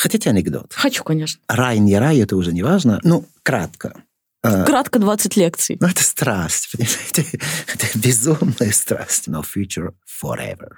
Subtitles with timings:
[0.00, 0.72] Хотите анекдот?
[0.72, 1.42] Хочу, конечно.
[1.46, 3.00] Рай, не рай, это уже не важно.
[3.02, 4.02] Ну, кратко.
[4.42, 5.76] А, кратко 20 лекций.
[5.78, 7.38] Ну, это страсть, понимаете?
[7.66, 9.28] Это безумная страсть.
[9.28, 10.70] No future forever.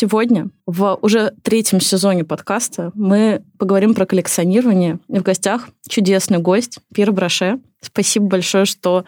[0.00, 4.98] Сегодня, в уже третьем сезоне подкаста, мы поговорим про коллекционирование.
[5.08, 7.58] И в гостях чудесный гость Пьер Браше.
[7.82, 9.04] Спасибо большое, что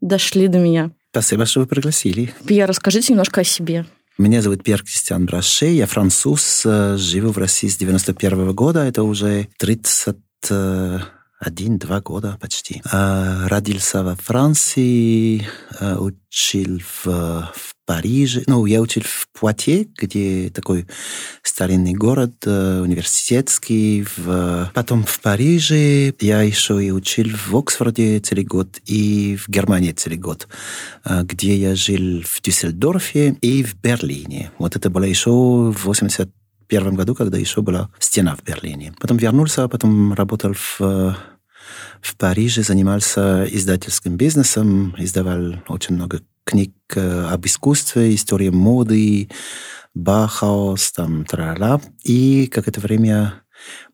[0.00, 0.92] дошли до меня.
[1.10, 2.32] Спасибо, что вы пригласили.
[2.46, 3.86] Пьер, расскажите немножко о себе.
[4.18, 9.02] Меня зовут Пьер Кристиан Браше, я француз, э, живу в России с 91 года, это
[9.02, 10.16] уже 30
[11.38, 12.82] один-два года почти.
[12.90, 15.46] А, родился во Франции,
[15.78, 18.42] а, учил в, в Париже.
[18.46, 20.86] Ну, я учил в Пуатье, где такой
[21.42, 24.04] старинный город, э, университетский.
[24.16, 24.70] В...
[24.74, 26.12] Потом в Париже.
[26.20, 30.48] Я еще и учил в Оксфорде целый год и в Германии целый год,
[31.04, 34.50] а, где я жил в Дюссельдорфе и в Берлине.
[34.58, 36.28] Вот это было еще в 80
[36.66, 38.94] первом году, когда еще была стена в Берлине.
[39.00, 41.16] Потом вернулся, потом работал в,
[42.00, 49.28] в Париже, занимался издательским бизнесом, издавал очень много книг э, об искусстве, истории моды,
[49.94, 51.80] Бахаус, там, трала.
[52.04, 53.42] И какое-то время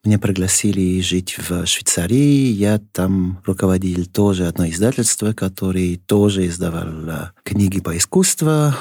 [0.04, 2.50] меня пригласили жить в Швейцарии.
[2.50, 8.74] Я там руководил тоже одно издательство, которое тоже издавал э, книги по искусству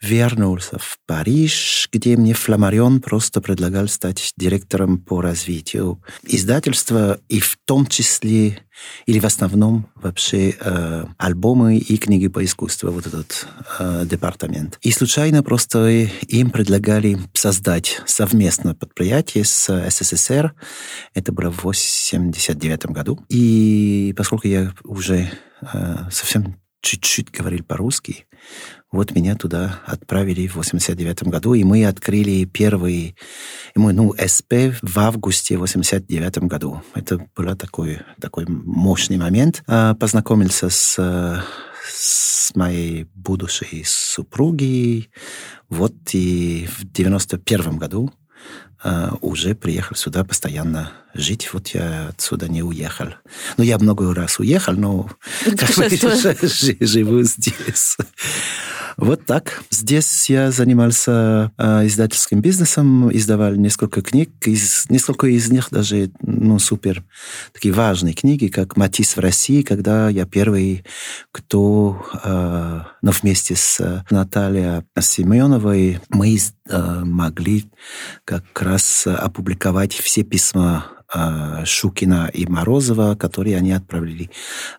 [0.00, 7.58] вернулся в Париж, где мне Фламарион просто предлагал стать директором по развитию издательства, и в
[7.64, 8.60] том числе,
[9.06, 14.78] или в основном вообще э, альбомы и книги по искусству, вот этот э, департамент.
[14.82, 20.54] И случайно просто им предлагали создать совместно предприятие с СССР.
[21.14, 23.24] Это было в 89 году.
[23.28, 25.30] И поскольку я уже
[25.72, 28.26] э, совсем чуть-чуть говорил по-русски,
[28.90, 33.16] вот меня туда отправили в 89 году, и мы открыли первый,
[33.74, 36.82] мы, ну, СП в августе 89 году.
[36.94, 39.62] Это был такой, такой мощный момент.
[39.66, 40.98] А, познакомился с,
[41.86, 45.10] с моей будущей супругой.
[45.68, 48.10] Вот и в 91 году
[48.84, 51.52] Uh, уже приехал сюда постоянно жить.
[51.52, 53.08] Вот я отсюда не уехал.
[53.56, 55.10] Ну, я много раз уехал, но
[55.44, 55.88] как бы
[56.86, 57.96] живу здесь.
[58.98, 59.62] Вот так.
[59.70, 66.58] Здесь я занимался э, издательским бизнесом, издавал несколько книг, из, несколько из них даже ну,
[66.58, 67.04] супер
[67.52, 70.84] такие важные книги, как «Матис в России», когда я первый,
[71.30, 77.66] кто, э, ну, вместе с Натальей Семеновой, мы э, могли
[78.24, 84.30] как раз опубликовать все письма Э, Шукина и Морозова, которые они отправили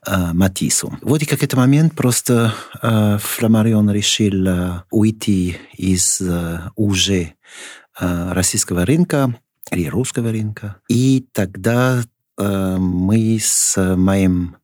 [0.05, 0.95] э, Матису.
[1.01, 4.47] Вот и как этот момент просто э, Фламарион решил
[4.91, 6.21] уйти из
[6.75, 7.33] уже
[7.99, 9.35] российского рынка
[9.71, 10.77] или русского рынка.
[10.87, 12.01] И тогда
[12.37, 14.55] мы с моим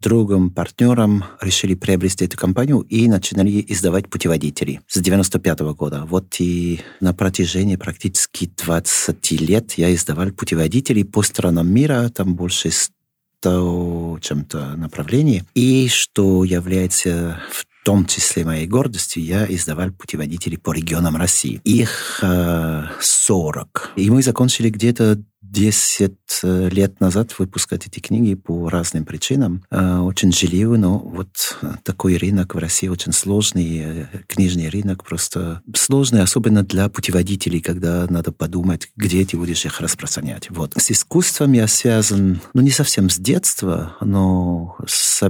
[0.00, 6.04] другом, партнером решили приобрести эту компанию и начинали издавать путеводители с 95 -го года.
[6.04, 12.70] Вот и на протяжении практически 20 лет я издавал путеводители по странам мира, там больше
[12.70, 15.42] 100 чем-то направлений.
[15.54, 21.60] И что является в том числе моей гордостью, я издавал путеводители по регионам России.
[21.62, 23.92] Их э, 40.
[23.94, 25.22] И мы закончили где-то
[25.56, 26.12] 10
[26.42, 29.64] э, лет назад выпускать эти книги по разным причинам.
[29.70, 35.62] Э, очень жалею, но вот такой рынок в России очень сложный, э, книжный рынок просто
[35.74, 40.50] сложный, особенно для путеводителей, когда надо подумать, где ты будешь их распространять.
[40.50, 40.74] Вот.
[40.76, 45.22] С искусством я связан, ну, не совсем с детства, но с,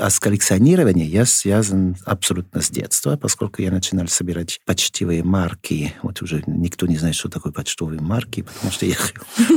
[0.00, 5.94] а с коллекционированием я связан абсолютно с детства, поскольку я начинал собирать почтовые марки.
[6.02, 8.96] Вот уже никто не знает, что такое почтовые марки, потому что я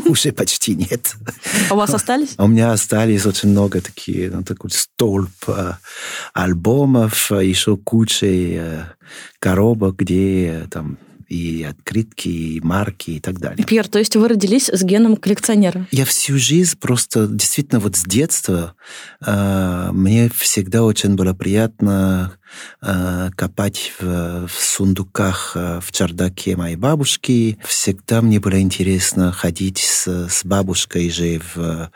[0.09, 1.15] уже почти нет.
[1.69, 2.35] А у вас остались?
[2.37, 5.73] У меня остались очень много такие, ну, такой столб э,
[6.33, 8.83] альбомов, еще куча э,
[9.39, 10.97] коробок, где э, там
[11.29, 13.63] и открытки, и марки, и так далее.
[13.63, 15.87] Пьер, то есть вы родились с геном коллекционера?
[15.91, 18.73] Я всю жизнь просто, действительно, вот с детства
[19.25, 22.38] э, мне всегда очень было приятно э,
[23.35, 27.57] копать в, в сундуках э, в чердаке моей бабушки.
[27.65, 31.91] Всегда мне было интересно ходить с, с бабушкой же в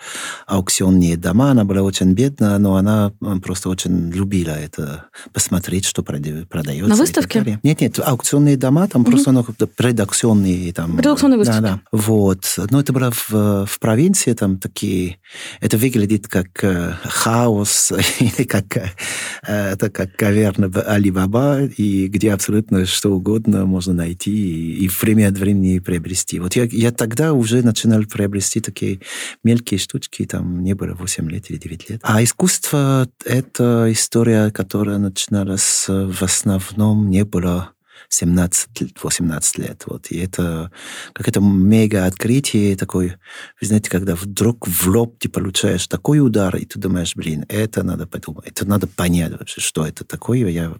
[0.45, 1.51] аукционные дома.
[1.51, 6.88] Она была очень бедна, но она просто очень любила это, посмотреть, что продается.
[6.88, 7.59] На выставке?
[7.63, 9.11] Нет, нет, аукционные дома, там угу.
[9.11, 10.73] просто ну, предаукционные.
[10.73, 11.61] Там, предаукционные выставки.
[11.61, 11.81] Да, да.
[11.91, 12.45] Вот.
[12.69, 15.17] Но это было в, в провинции, там такие...
[15.59, 18.77] Это выглядит как э, хаос, или как...
[18.77, 25.30] Э, это как каверна Алибаба, и где абсолютно что угодно можно найти и, и время
[25.30, 26.40] от времени приобрести.
[26.40, 29.00] Вот я, я тогда уже начинал приобрести такие
[29.44, 32.00] мелкие штучки, там мне было 8 лет или 9 лет.
[32.04, 37.72] А искусство— это история, которая начиналась в основном, не было
[38.21, 39.83] 17-18 лет.
[39.86, 40.07] Вот.
[40.12, 40.71] И это
[41.13, 43.19] как это мега открытие такое,
[43.60, 47.83] вы знаете, когда вдруг в лоб ты получаешь такой удар, и ты думаешь, блин, это
[47.83, 50.48] надо подумать, это надо понять вообще, что это такое.
[50.50, 50.74] Я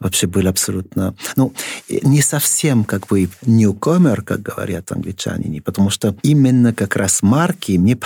[0.00, 1.52] вообще был абсолютно, ну,
[1.88, 7.98] не совсем как бы newcomer, как говорят англичане, потому что именно как раз марки мне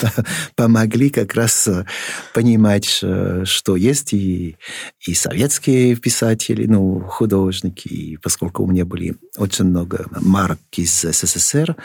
[0.56, 1.84] помогли как раз э,
[2.34, 4.56] понимать, э, что есть и,
[5.06, 11.76] и советские писатели, ну, художники, и поскольку у меня были очень много марок из СССР,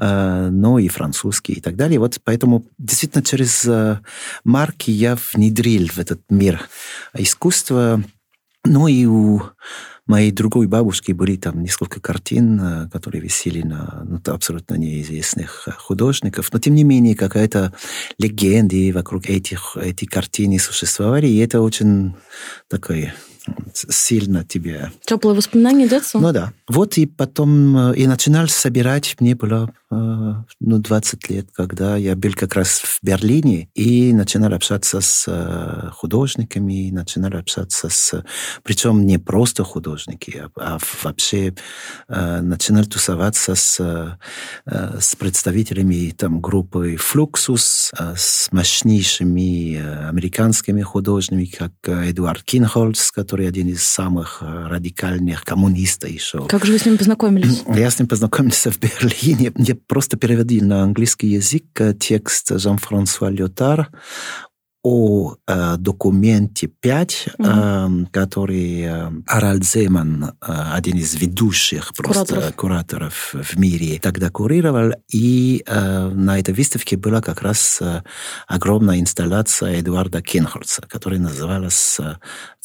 [0.00, 1.98] э, но и французские и так далее.
[1.98, 4.00] Вот поэтому действительно через э,
[4.44, 6.60] марки я внедрил в этот мир
[7.14, 8.02] искусства.
[8.64, 9.42] Ну и у
[10.06, 16.52] моей другой бабушки были там несколько картин, э, которые висели на ну, абсолютно неизвестных художников,
[16.52, 17.72] но тем не менее какая-то
[18.18, 22.14] легенда вокруг этих, этих картин существовали, и это очень
[22.68, 23.14] такое
[23.74, 24.92] сильно тебе...
[25.04, 26.18] Теплые воспоминания детства?
[26.18, 26.52] Ну да.
[26.72, 32.54] Вот и потом и начинал собирать, мне было ну, 20 лет, когда я был как
[32.54, 38.24] раз в Берлине и начинал общаться с художниками, начинал общаться с...
[38.62, 41.54] Причем не просто художники, а, а вообще
[42.08, 44.18] начинал тусоваться с,
[44.64, 51.72] с представителями там, группы Fluxus, с мощнейшими американскими художниками, как
[52.08, 56.46] Эдуард Кинхольц, который один из самых радикальных коммунистов еще.
[56.48, 57.62] Как же вы с ним познакомились?
[57.68, 59.52] Я с ним познакомился в Берлине.
[59.56, 61.64] Я просто переводил на английский язык
[61.98, 63.90] текст Жан-Франсуа Лютар
[64.84, 68.04] о э, документе 5, mm-hmm.
[68.04, 72.56] э, который э, Аральд Земан, э, один из ведущих просто кураторов.
[72.56, 74.92] кураторов в мире, тогда курировал.
[75.08, 78.02] И э, на этой выставке была как раз э,
[78.48, 82.16] огромная инсталляция Эдуарда Кенхольца, которая называлась э,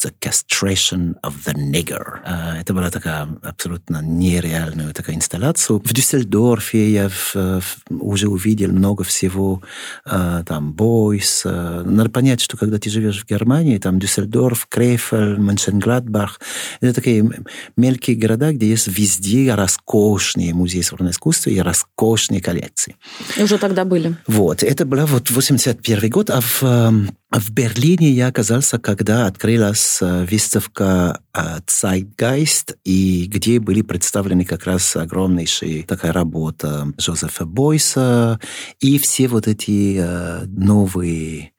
[0.03, 2.19] The Castration of the Nigger.
[2.23, 5.77] Э, это была такая абсолютно нереальная такая инсталляция.
[5.77, 9.63] В Дюссельдорфе я в, в, уже увидел много всего,
[10.05, 15.37] э, там, Бойс, э, надо понять, что когда ты живешь в Германии, там Дюссельдорф, Крейфель,
[15.37, 16.39] Меншенгладбах,
[16.79, 17.27] это такие
[17.75, 22.95] мелкие города, где есть везде роскошные музеи современного искусства и роскошные коллекции.
[23.35, 24.15] И уже тогда были.
[24.27, 24.61] Вот.
[24.61, 27.09] Это был вот 81 год, а в эм,
[27.39, 34.65] в Берлине я оказался, когда открылась э, выставка э, Zeitgeist, и где были представлены как
[34.65, 38.39] раз огромнейшая такая работа Жозефа Бойса
[38.79, 41.51] и все вот эти э, новые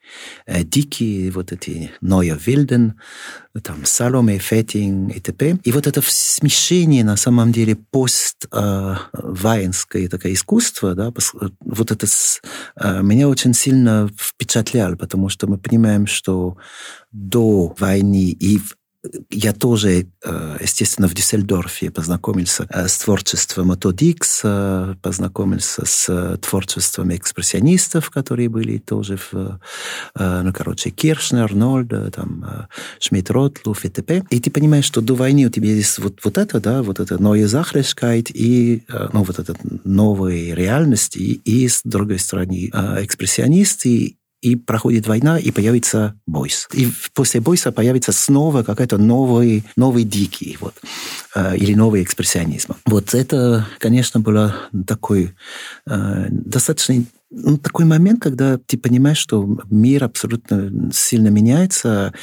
[0.46, 2.94] дикие, вот эти Neue Wilden,
[3.62, 5.58] там Саломе, Феттинг и т.п.
[5.64, 11.12] И вот это смешение, на самом деле, пост-воинское э, такое искусство, да,
[11.60, 12.40] вот это с,
[12.76, 16.56] э, меня очень сильно впечатляло, потому что мы понимаем, что
[17.10, 18.60] до войны и
[19.31, 27.14] я тоже, э, естественно, в Дюссельдорфе познакомился э, с творчеством Отодикс, э, познакомился с творчеством
[27.14, 29.60] экспрессионистов, которые были тоже в,
[30.19, 34.24] ну, короче, Киршнер, Нольд, там, Шмидт Ротлуф и т.п.
[34.31, 37.17] И ты понимаешь, что до войны у тебя есть вот, вот это, да, вот это
[37.17, 44.57] Neue Sachlichkeit и, ну, вот эта новая реальность, и, и с другой стороны, экспрессионисты, и
[44.57, 46.69] проходит война, и появится бойс.
[46.73, 50.75] И после бойса появится снова какой-то новый, новый дикий, вот,
[51.35, 52.75] э, или новый экспрессионизм.
[52.87, 54.55] Вот это, конечно, было
[54.87, 55.35] такой
[55.87, 62.15] э, достаточно ну, такой момент, когда ты понимаешь, что мир абсолютно сильно меняется,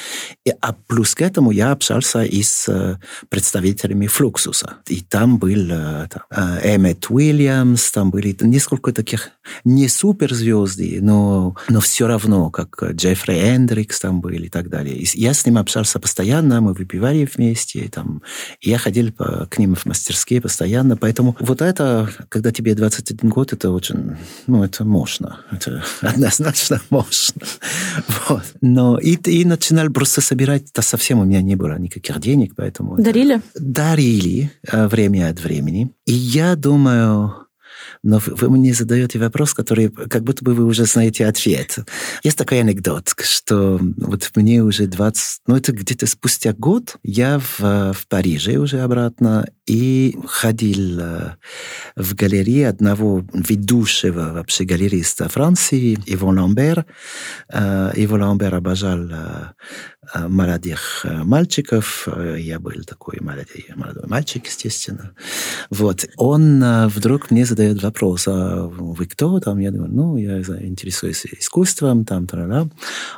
[0.45, 2.97] и, а плюс к этому я общался и с э,
[3.29, 4.77] представителями Флуксуса.
[4.87, 9.29] И там был э, там, э, Эммет Уильямс, там были несколько таких
[9.63, 14.95] не суперзвезды, но, но все равно, как Джеффри Эндрикс там был и так далее.
[14.95, 18.23] И я с ним общался постоянно, мы выпивали вместе, и там,
[18.59, 23.29] и я ходил по, к ним в мастерские постоянно, поэтому вот это, когда тебе 21
[23.29, 25.39] год, это очень, ну, это можно.
[25.51, 27.41] Это однозначно можно.
[28.29, 28.43] Вот.
[28.61, 30.63] Но и, и начинал просто собирать.
[30.73, 32.95] Да совсем у меня не было никаких денег, поэтому...
[32.97, 33.35] Дарили?
[33.35, 33.63] Это...
[33.63, 35.91] Дарили время от времени.
[36.05, 37.44] И я думаю,
[38.03, 41.77] но вы мне задаете вопрос, который как будто бы вы уже знаете ответ.
[42.23, 47.59] Есть такой анекдот, что вот мне уже 20, ну это где-то спустя год, я в,
[47.59, 51.01] в Париже уже обратно, и ходил
[51.95, 56.85] в галерею одного ведущего вообще галериста Франции, Ивон Ламбер.
[57.51, 59.09] Ивон Ламбер обожал
[60.13, 62.07] молодых мальчиков.
[62.37, 65.11] Я был такой молодой, молодой мальчик, естественно.
[65.69, 66.05] Вот.
[66.17, 69.39] Он вдруг мне задает вопрос, а вы кто?
[69.39, 72.67] Там, я думаю, ну, я интересуюсь искусством, там, та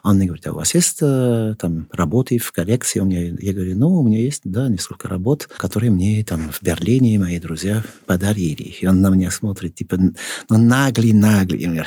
[0.04, 3.00] Он мне говорит, а у вас есть там работы в коллекции?
[3.00, 6.62] У меня, я говорю, ну, у меня есть, да, несколько работ, которые мне там в
[6.62, 8.76] Берлине мои друзья подарили.
[8.80, 9.98] И он на меня смотрит, типа,
[10.50, 11.86] ну, наглый, наглый.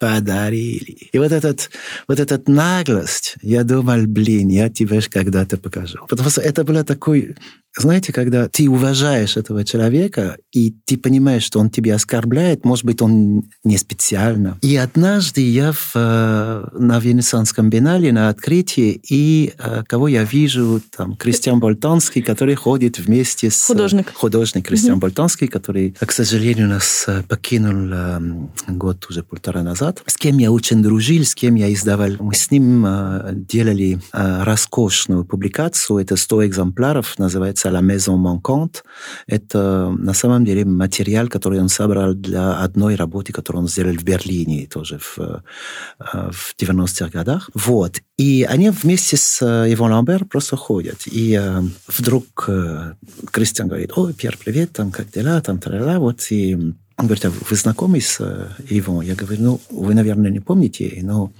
[0.00, 1.10] Подарили.
[1.12, 1.70] И вот этот,
[2.08, 5.98] вот этот наглость, я думал, блин, я тебе когда-то покажу.
[6.08, 7.36] Потому что это было такой
[7.76, 13.00] знаете, когда ты уважаешь этого человека, и ты понимаешь, что он тебя оскорбляет, может быть,
[13.00, 14.58] он не специально.
[14.62, 20.80] И однажды я в, э, на Венецианском бинале на открытии, и э, кого я вижу,
[20.96, 23.66] там, Кристиан Болтонский, который ходит вместе с...
[23.66, 24.12] Художник.
[24.14, 24.98] Художник Кристиан.
[24.98, 30.02] Болтонский, который, к сожалению, нас э, покинул год уже полтора назад.
[30.06, 32.10] С кем я очень дружил, с кем я издавал.
[32.18, 32.86] Мы с ним
[33.32, 38.82] делали роскошную публикацию, это 100 экземпляров, называется называется «La Maison Manquante».
[39.26, 44.04] Это на самом деле материал, который он собрал для одной работы, которую он сделал в
[44.04, 47.50] Берлине тоже в, э, в 90-х годах.
[47.54, 48.00] Вот.
[48.18, 51.02] И они вместе с Ивон Ламбер просто ходят.
[51.06, 52.94] И э, вдруг э,
[53.32, 56.56] Кристиан говорит, ой, Пьер, привет, там, как дела, там, та вот, и
[57.00, 58.20] он говорит, а вы знакомы с
[58.68, 59.00] Ивом?
[59.00, 61.32] Я говорю, ну, вы, наверное, не помните, но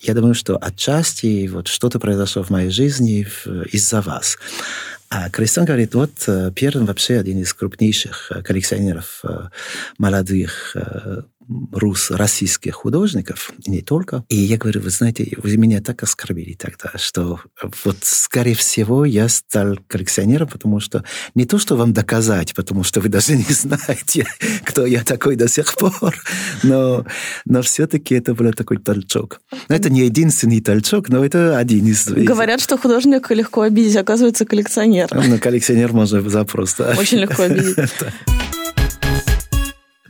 [0.00, 3.26] я думаю, что отчасти вот что-то произошло в моей жизни
[3.72, 4.38] из-за вас.
[5.14, 9.22] А Кристиан говорит, вот Пьер вообще один из крупнейших коллекционеров
[9.98, 10.74] молодых
[11.72, 14.24] рус, российских художников, и не только.
[14.28, 17.40] И я говорю, вы знаете, вы меня так оскорбили тогда, что
[17.84, 23.00] вот, скорее всего, я стал коллекционером, потому что не то, что вам доказать, потому что
[23.00, 24.26] вы даже не знаете,
[24.64, 26.14] кто я такой до сих пор,
[26.62, 27.04] но,
[27.44, 29.40] но все-таки это был такой толчок.
[29.68, 32.06] Но это не единственный толчок, но это один из...
[32.06, 35.08] Говорят, что художник легко обидеть, оказывается, коллекционер.
[35.12, 36.94] Ну, коллекционер можно запросто.
[36.98, 37.76] Очень легко обидеть.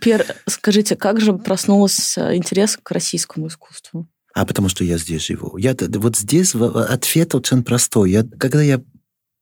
[0.02, 4.09] Пьер, скажите, как же проснулся интерес к российскому искусству?
[4.35, 5.56] А потому что я здесь живу.
[5.59, 8.11] Я, вот здесь ответ очень простой.
[8.11, 8.82] Я, когда я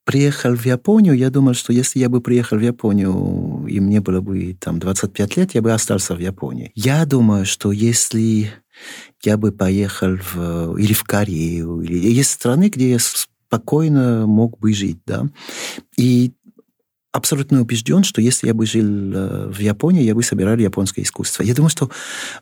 [0.04, 4.20] приехал в Японию, я думал, что если я бы приехал в Японию, и мне было
[4.20, 6.72] бы там 25 лет, я бы остался в Японии.
[6.74, 8.52] Я думаю, что если
[9.22, 14.72] я бы поехал в, или в Корею, или есть страны, где я спокойно мог бы
[14.72, 15.26] жить, да.
[15.96, 16.32] И
[17.12, 21.42] абсолютно убежден, что если я бы жил э, в Японии, я бы собирал японское искусство.
[21.42, 21.90] Я думаю, что,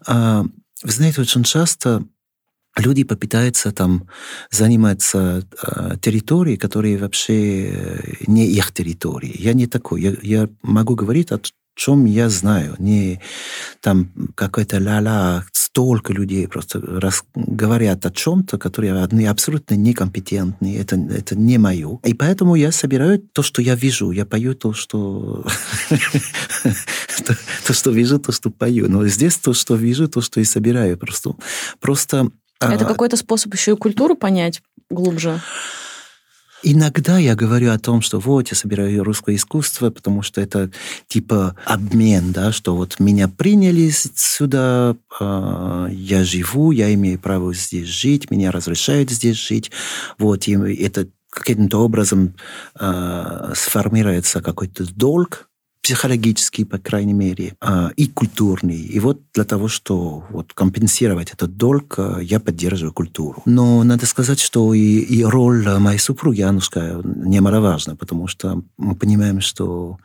[0.06, 0.44] а,
[0.82, 2.04] вы знаете, очень часто
[2.76, 4.08] люди попытаются там
[4.50, 9.34] заниматься э, территорией, которые вообще э, не их территории.
[9.38, 10.02] Я не такой.
[10.02, 11.40] Я, я могу говорить о
[11.78, 12.74] чем я знаю.
[12.78, 13.20] Не
[13.80, 20.80] там какой-то ля-ля, столько людей просто раз, говорят о чем-то, которые они абсолютно некомпетентные.
[20.80, 22.00] Это, это не мое.
[22.04, 24.10] И поэтому я собираю то, что я вижу.
[24.10, 25.46] Я пою то, что...
[27.66, 28.88] то, что вижу, то, что пою.
[28.88, 30.98] Но здесь то, что вижу, то, что и собираю.
[30.98, 31.36] Просто...
[31.78, 32.30] просто
[32.60, 35.40] это а, какой-то способ еще и культуру понять глубже?
[36.62, 40.70] Иногда я говорю о том, что вот я собираю русское искусство, потому что это
[41.06, 47.86] типа обмен, да, что вот меня приняли сюда, э, я живу, я имею право здесь
[47.86, 49.70] жить, меня разрешают здесь жить,
[50.18, 52.34] вот, и это каким-то образом
[52.78, 55.47] э, сформируется какой-то долг,
[55.88, 58.76] психологический, по крайней мере, а, и культурный.
[58.76, 63.40] И вот для того, что вот компенсировать этот долг, а, я поддерживаю культуру.
[63.46, 69.40] Но надо сказать, что и, и роль моей супруги Анушка немаловажна, потому что мы понимаем,
[69.40, 69.96] что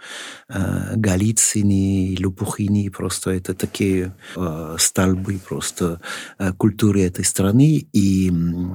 [0.47, 5.99] э, Голицыни, Люпухини просто это такие э, столбы просто
[6.39, 8.31] э, культуры этой страны, и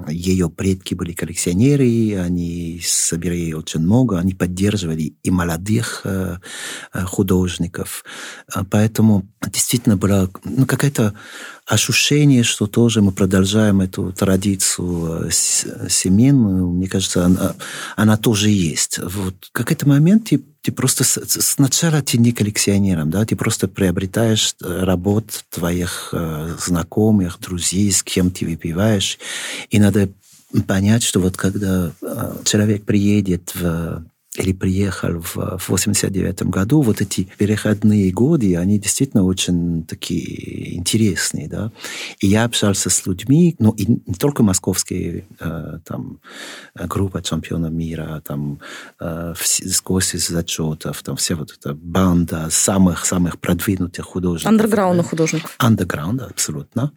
[0.09, 6.37] ее предки были коллекционеры, они собирали очень много, они поддерживали и молодых э,
[7.07, 8.05] художников.
[8.71, 11.15] Поэтому действительно было ну, какое-то
[11.67, 16.69] ощущение, что тоже мы продолжаем эту традицию семейную.
[16.69, 17.55] Мне кажется, она,
[17.97, 18.99] она тоже есть.
[18.99, 24.55] Вот в какой-то момент ты, ты просто сначала ты не коллекционером, да, ты просто приобретаешь
[24.61, 26.15] работ твоих
[26.65, 29.19] знакомых, друзей, с кем ты выпиваешь,
[29.71, 30.09] и надо
[30.67, 31.93] понять, что вот когда
[32.45, 34.05] человек приедет в
[34.39, 41.73] или приехал в 89 году, вот эти переходные годы, они действительно очень такие интересные, да.
[42.21, 46.21] И я общался с людьми, ну, и не только московские, э, там,
[46.75, 48.61] группа чемпионов мира, там,
[49.01, 54.53] э, сквозь зачетов, там, все вот эта банда самых-самых продвинутых художников.
[54.53, 55.55] Андерграундных художников.
[55.59, 56.93] Андерграунда, абсолютно.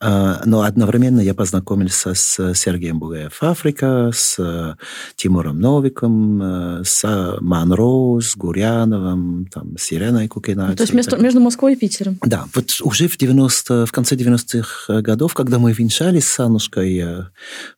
[0.00, 4.76] Э, но одновременно я познакомился с Сергеем Бугаев Африка, с
[5.16, 10.74] Тимуром Новиком, э, с Монро, с Гуряновым, там, с Еленой Кукиной.
[10.76, 12.18] То есть между, между Москвой и Питером?
[12.24, 12.46] Да.
[12.54, 17.24] Вот уже в, 90, в конце 90-х годов, когда мы венчались с Аннушкой, э,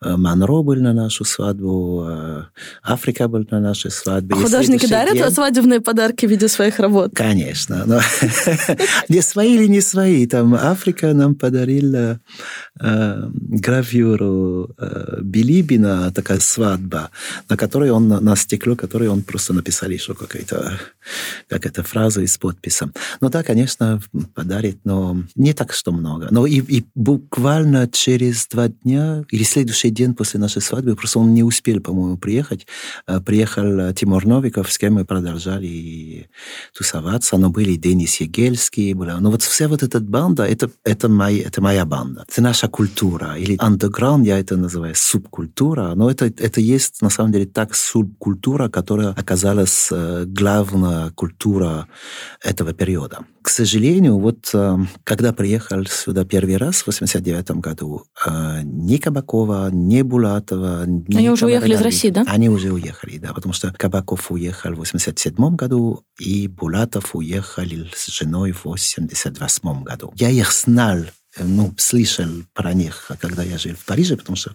[0.02, 2.42] э, Монро был на нашу свадьбу, э,
[2.82, 4.34] Африка был на нашей свадьбе.
[4.36, 5.30] А художники дарят день...
[5.30, 7.12] свадебные подарки в виде своих работ?
[7.14, 7.84] Конечно.
[7.86, 8.00] Но
[9.08, 10.26] не свои или не свои.
[10.26, 12.20] Там Африка нам подарила
[12.78, 14.70] гравюру
[15.22, 17.10] Билибина, такая свадьба,
[17.48, 20.78] на которой он на стекло который он просто написал еще какая-то
[21.48, 22.92] какая фраза с подписом.
[23.20, 24.00] Ну да, конечно,
[24.34, 26.28] подарит, но не так, что много.
[26.30, 31.34] Но и, и буквально через два дня или следующий день после нашей свадьбы, просто он
[31.34, 32.66] не успел, по-моему, приехать.
[33.08, 36.28] Э, приехал Тимур Новиков, с кем мы продолжали
[36.72, 37.36] тусоваться.
[37.36, 38.94] Но были Денис Егельский.
[38.94, 39.18] Была...
[39.20, 42.24] Но вот вся вот эта банда, это, это, моя, это моя банда.
[42.28, 43.36] Это наша культура.
[43.36, 45.94] Или underground, я это называю, субкультура.
[45.94, 51.86] Но это, это есть, на самом деле, так субкультура культура, которая оказалась э, главная культура
[52.44, 53.18] этого периода.
[53.42, 59.70] К сожалению, вот э, когда приехал сюда первый раз в 89 году, э, ни Кабакова,
[59.72, 60.84] ни Булатова...
[60.86, 62.24] Ни Они уже уехали из России, да?
[62.26, 68.06] Они уже уехали, да, потому что Кабаков уехал в 87 году, и Булатов уехал с
[68.18, 70.12] женой в 88 году.
[70.16, 70.98] Я их знал
[71.38, 74.54] ну, слышал про них, когда я жил в Париже, потому что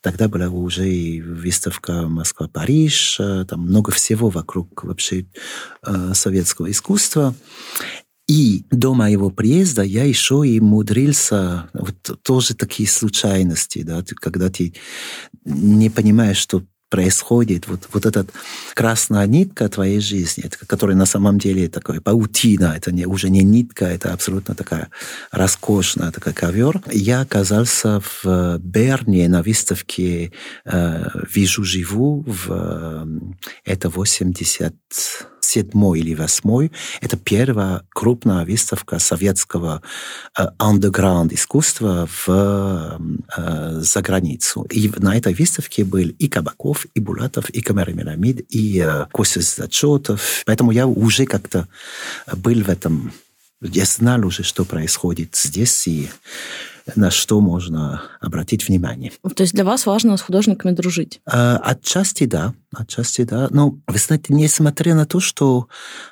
[0.00, 5.26] тогда была уже и выставка Москва-Париж, там много всего вокруг вообще
[6.12, 7.34] советского искусства.
[8.26, 14.74] И до моего приезда я еще и мудрился, вот тоже такие случайности, да, когда ты
[15.46, 18.26] не понимаешь, что происходит, вот, вот эта
[18.74, 23.84] красная нитка твоей жизни, которая на самом деле такая паутина, это не, уже не нитка,
[23.84, 24.88] это абсолютно такая
[25.30, 26.80] роскошная такая ковер.
[26.90, 30.32] Я оказался в Берне на выставке
[30.64, 33.06] э, «Вижу, живу», в, э,
[33.64, 34.74] это 80
[35.48, 36.70] седьмой или восьмой.
[37.00, 39.82] Это первая крупная выставка советского
[40.58, 43.00] андеграунд искусства в,
[43.36, 44.62] э, за границу.
[44.70, 49.40] И на этой выставке был и Кабаков, и Булатов, и Камера Мирамид, и э, Костя
[49.40, 50.42] Зачетов.
[50.46, 51.66] Поэтому я уже как-то
[52.36, 53.12] был в этом
[53.60, 56.08] я знал уже, что происходит здесь, и
[56.96, 59.12] на что можно обратить внимание.
[59.34, 61.20] То есть для вас важно с художниками дружить?
[61.26, 63.48] А, отчасти да, отчасти да.
[63.50, 65.68] Но, вы знаете, несмотря на то, что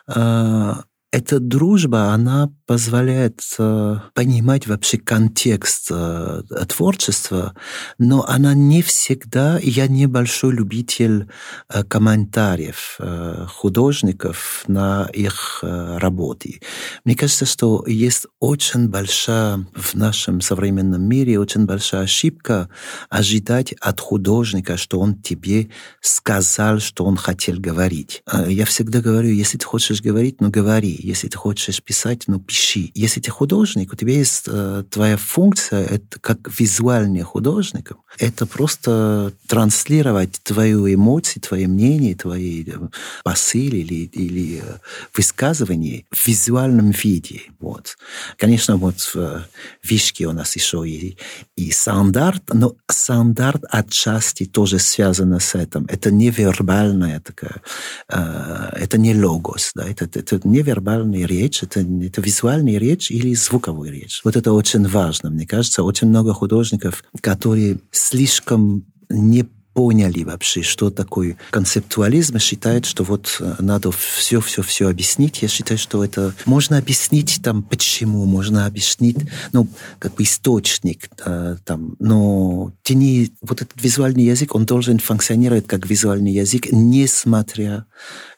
[0.07, 0.85] а,
[1.17, 7.55] эта дружба, она позволяет э, понимать вообще контекст э, творчества,
[7.97, 11.31] но она не всегда, я не большой любитель
[11.71, 16.61] э, комментариев э, художников на их э, работы.
[17.07, 22.69] Мне кажется, что есть очень большая в нашем современном мире, очень большая ошибка
[23.09, 25.71] ожидать от художника, что он тебе
[26.03, 28.23] сказал, что он хотел говорить.
[28.31, 31.06] Э, я всегда говорю, если ты хочешь говорить, ну говори.
[31.07, 32.91] Если ты хочешь писать, ну пиши.
[32.95, 39.33] Если ты художник, у тебя есть э, твоя функция, это как визуальный художник, это просто
[39.47, 42.73] транслировать твою эмоции, твои мнения, твои э,
[43.23, 44.79] посылы или, или э,
[45.17, 47.43] высказывания в визуальном виде.
[47.61, 47.97] Вот.
[48.37, 49.45] Конечно, вот в э,
[49.85, 51.17] Вишке у нас еще и,
[51.55, 55.87] и стандарт, но стандарт отчасти тоже связано с этим.
[55.89, 57.63] Это невербальная такая,
[58.09, 63.35] э, это не логос, да, это, это невербальная вербальная речь, это, это визуальная речь или
[63.35, 64.21] звуковая речь.
[64.25, 65.83] Вот это очень важно, мне кажется.
[65.83, 73.57] Очень много художников, которые слишком не поняли вообще, что такое концептуализм, считает, что вот э,
[73.59, 75.43] надо все-все-все объяснить.
[75.43, 79.19] Я считаю, что это можно объяснить там почему, можно объяснить,
[79.53, 84.99] ну, как бы источник э, там, но ты не, вот этот визуальный язык, он должен
[84.99, 87.85] функционировать как визуальный язык, несмотря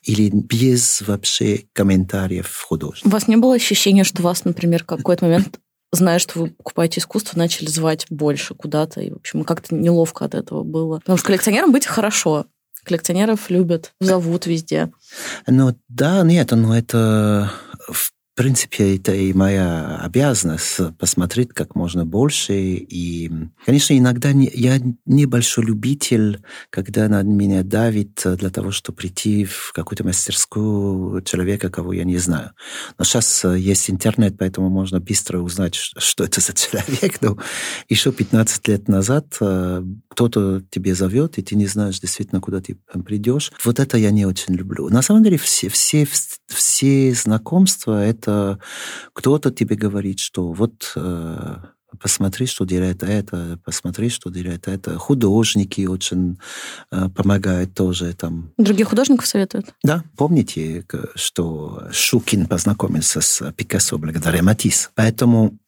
[0.03, 3.07] или без вообще комментариев художника.
[3.07, 5.61] У вас не было ощущения, что вас, например, в какой-то момент
[5.92, 9.01] зная, что вы покупаете искусство, начали звать больше куда-то.
[9.01, 10.98] И, в общем, как-то неловко от этого было.
[10.98, 12.46] Потому что коллекционерам быть хорошо.
[12.85, 14.90] Коллекционеров любят, зовут везде.
[15.46, 17.53] Ну да, нет, но это
[17.88, 22.55] в принципе, это и моя обязанность посмотреть как можно больше.
[22.55, 23.31] И,
[23.66, 29.72] конечно, иногда не, я небольшой любитель, когда на меня давит для того, чтобы прийти в
[29.74, 32.53] какую-то мастерскую человека, кого я не знаю.
[32.96, 37.20] Но сейчас есть интернет, поэтому можно быстро узнать, что это за человек.
[37.20, 37.38] Но
[37.88, 39.27] еще 15 лет назад
[40.09, 43.51] кто-то тебе зовет, и ты не знаешь действительно, куда ты придешь.
[43.64, 44.88] Вот это я не очень люблю.
[44.90, 46.07] На самом деле все, все,
[46.46, 48.59] все знакомства— это это
[49.12, 51.57] кто-то тебе говорит, что вот э,
[52.01, 54.99] посмотри, что делает это, посмотри, что делает это.
[54.99, 56.38] Художники очень
[56.91, 58.53] э, помогают тоже там.
[58.59, 59.75] Других художников советуют?
[59.83, 64.91] Да, помните, что Шукин познакомился с Пикассо благодаря Матис.
[64.95, 65.59] Поэтому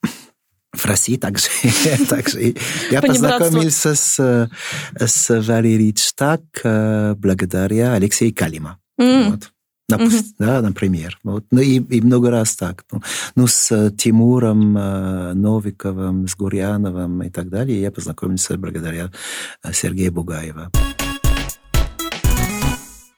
[0.72, 1.48] в России также,
[2.08, 2.54] также
[2.90, 4.48] я познакомился с,
[4.94, 8.78] с Валерией Штак э, благодаря Алексею Калима.
[9.00, 9.30] Mm.
[9.30, 9.50] Вот.
[9.90, 10.46] Допустим, угу.
[10.46, 11.18] да, например.
[11.22, 11.44] Вот.
[11.50, 12.84] Ну, и, и много раз так.
[12.92, 13.02] Ну,
[13.34, 19.10] ну с Тимуром э, Новиковым, с Гурьяновым и так далее я познакомился благодаря
[19.62, 20.70] э, Сергею Бугаеву.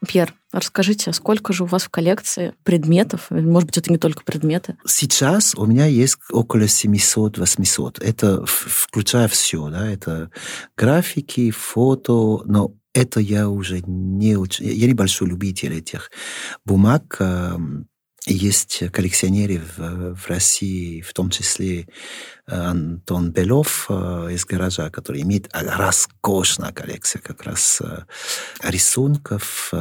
[0.06, 3.26] Пьер, расскажите, сколько же у вас в коллекции предметов?
[3.30, 4.76] Может быть, это не только предметы?
[4.84, 8.02] Сейчас у меня есть около 700-800.
[8.02, 10.30] Это включая все, да, это
[10.76, 14.66] графики, фото, но это я уже не очень...
[14.66, 16.10] Я небольшой любитель этих
[16.64, 17.16] бумаг.
[17.20, 17.88] Эм,
[18.24, 21.86] есть коллекционеры в, в России, в том числе э,
[22.46, 28.04] Антон Белов э, из гаража, который имеет роскошная коллекция как раз э,
[28.62, 29.72] рисунков,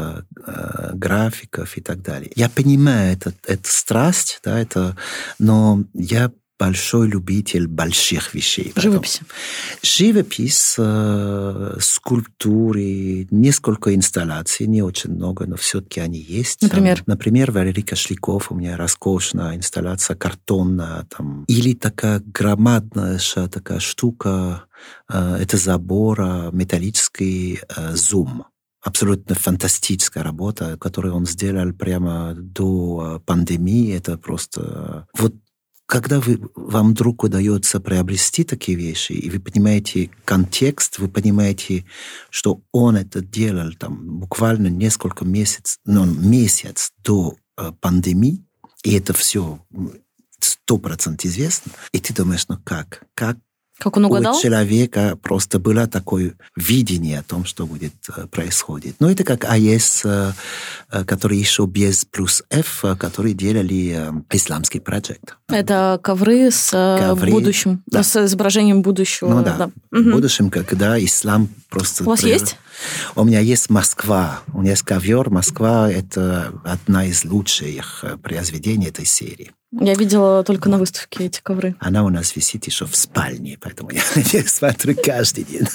[0.93, 2.32] графиков и так далее.
[2.36, 4.97] Я понимаю это, это страсть, да, это,
[5.38, 8.71] но я большой любитель больших вещей.
[8.76, 9.24] Живописи.
[9.82, 16.62] Живопись, э, скульптуры, несколько инсталляций, не очень много, но все-таки они есть.
[16.62, 16.97] Например?
[16.97, 23.19] Там, например, Валерий Кошляков, у меня роскошная инсталляция картонная, там, или такая громадная
[23.52, 24.65] такая штука,
[25.10, 28.45] э, это забора, металлический э, зум
[28.84, 33.95] абсолютно фантастическая работа, которую он сделал прямо до э, пандемии.
[33.95, 35.08] Это просто...
[35.13, 35.36] Вот
[35.91, 41.84] когда вы, вам вдруг удается приобрести такие вещи, и вы понимаете контекст, вы понимаете,
[42.30, 48.45] что он это делал там буквально несколько месяцев, ну, месяц до э, пандемии,
[48.86, 49.60] и это все
[50.39, 53.38] сто процентов известно, и ты думаешь, ну как, как
[53.82, 54.38] как он угадал?
[54.38, 58.96] У человека просто было такое видение о том, что будет э, происходить.
[59.00, 60.34] Ну, это как АЭС, э,
[60.91, 65.36] э, который еще без плюс F, который делали исламский проект.
[65.50, 68.04] Это ковры с ковры, будущим, да.
[68.04, 69.30] с изображением будущего.
[69.30, 69.72] Ну да, да.
[69.89, 72.04] в будущем, когда ислам просто...
[72.04, 72.58] У вас есть?
[73.15, 74.41] У меня есть Москва.
[74.54, 75.30] У меня есть ковер.
[75.30, 79.52] Москва– это одна из лучших произведений этой серии.
[79.72, 81.76] Я видела только на выставке эти ковры.
[81.80, 84.02] Она у нас висит еще в спальне, поэтому я
[84.39, 85.67] их смотрю каждый день.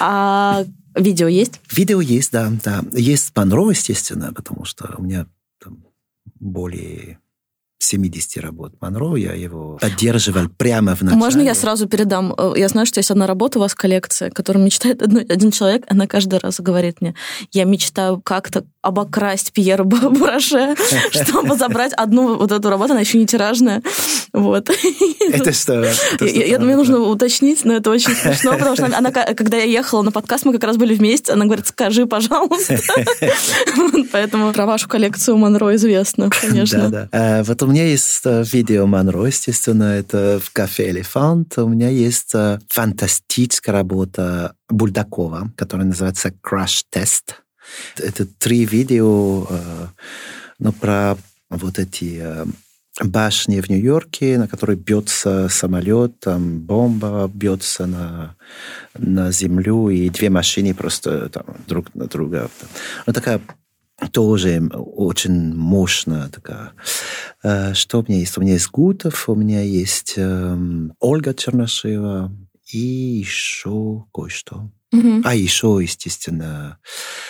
[0.00, 0.64] А
[0.96, 1.60] видео есть?
[1.70, 2.50] Видео есть, да.
[2.64, 2.82] да.
[2.92, 5.26] Есть Монро, естественно, потому что у меня
[5.62, 5.84] там
[6.40, 7.20] более
[7.82, 11.18] 70 работ Монро, я его поддерживал прямо в начале.
[11.18, 12.34] Можно я сразу передам?
[12.36, 16.06] Э, я знаю, что есть одна работа у вас, коллекция, которую мечтает один человек, она
[16.06, 17.14] каждый раз говорит мне,
[17.52, 20.76] я мечтаю как-то обокрасть Пьера Бураше,
[21.10, 23.82] чтобы забрать одну вот эту работу, она еще не тиражная.
[24.32, 24.70] Вот.
[25.32, 25.92] Это что?
[26.20, 30.12] Я думаю, нужно уточнить, но это очень смешно, потому что она, когда я ехала на
[30.12, 32.78] подкаст, мы как раз были вместе, она говорит, скажи, пожалуйста.
[34.12, 36.88] Поэтому про вашу коллекцию Монро известно, конечно.
[36.88, 37.42] Да, да.
[37.44, 41.58] Вот у меня есть э, видео Монро, естественно, это в кафе «Элефант».
[41.58, 47.34] У меня есть э, фантастическая работа Бульдакова, которая называется «Crash Test».
[47.98, 49.86] Это три видео э,
[50.58, 51.16] ну, про
[51.50, 52.22] вот эти
[53.02, 58.36] башни в Нью-Йорке, на которой бьется самолет, там бомба бьется на,
[58.96, 62.50] на землю, и две машины просто там, друг на друга.
[63.06, 63.40] Ну, такая
[64.12, 66.72] тоже очень мощная такая.
[67.42, 68.38] Э, что у меня есть?
[68.38, 70.56] У меня есть Гутов, у меня есть э,
[71.00, 72.32] Ольга Чернышева
[72.72, 74.70] и еще кое-что.
[74.92, 75.22] Мгм.
[75.24, 76.78] А еще, естественно,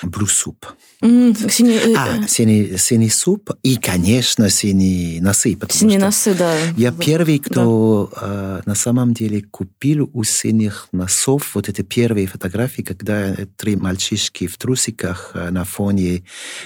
[0.03, 0.65] Soup.
[1.03, 5.57] М, синий, э, А, э, синий, синий суп и, конечно, синие носы.
[5.57, 6.55] что носы, да.
[6.77, 7.05] Я Вот.
[7.05, 13.35] первый, кто э, на самом деле купил у синих носов вот эти первые фотографии, когда
[13.57, 16.25] три мальчишки в трусиках э, на фоне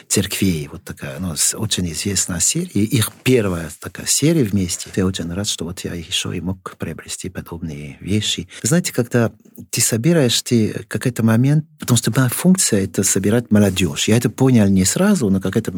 [0.09, 0.68] церквей.
[0.70, 2.83] Вот такая, ну, очень известная серия.
[2.85, 4.90] Их первая такая серия вместе.
[4.96, 8.48] Я очень рад, что вот я еще и мог приобрести подобные вещи.
[8.62, 9.33] Знаете, когда
[9.70, 14.09] ты собираешь, ты какой-то момент, потому что моя функция это собирать молодежь.
[14.09, 15.73] Я это понял не сразу, но какой-то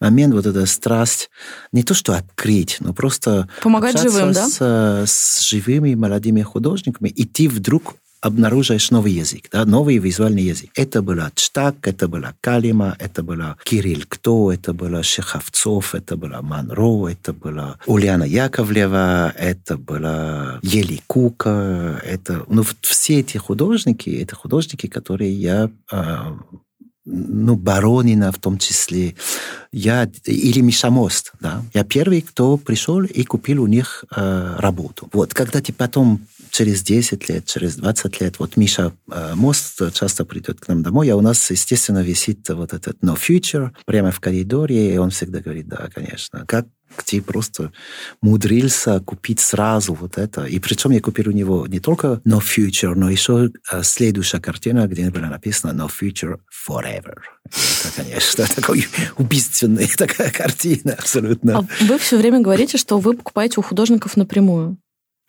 [0.00, 1.30] момент вот эта страсть
[1.72, 4.48] не то что открыть, но просто Помогать живым, да?
[4.48, 10.44] с, э, с живыми молодыми художниками, и ты вдруг обнаружаешь новый язык, да, новый визуальный
[10.44, 10.70] язык.
[10.76, 16.40] Это была Чтак, это была Калима, это была Кирилл Кто, это была Шеховцов, это была
[16.40, 24.36] Манро, это была Ульяна Яковлева, это была Ели Кука, это, ну, все эти художники, это
[24.36, 26.38] художники, которые я а,
[27.04, 29.16] ну, Баронина в том числе,
[29.72, 31.64] я, или Миша Мост, да.
[31.74, 35.08] Я первый, кто пришел и купил у них э, работу.
[35.12, 36.20] Вот, когда ты потом
[36.52, 41.08] через 10 лет, через 20 лет, вот Миша э, Мост часто придет к нам домой,
[41.08, 45.40] а у нас, естественно, висит вот этот No Future прямо в коридоре, и он всегда
[45.40, 46.66] говорит, да, конечно, как
[47.06, 47.72] ты просто
[48.20, 50.44] мудрился купить сразу вот это.
[50.44, 54.86] И причем я купил у него не только No Future, но еще э, следующая картина,
[54.86, 56.38] где было написано No Future
[56.68, 57.16] Forever.
[57.46, 58.86] Это, конечно, такой
[59.16, 61.60] убийственная такая картина, абсолютно.
[61.60, 64.76] А вы все время говорите, что вы покупаете у художников напрямую.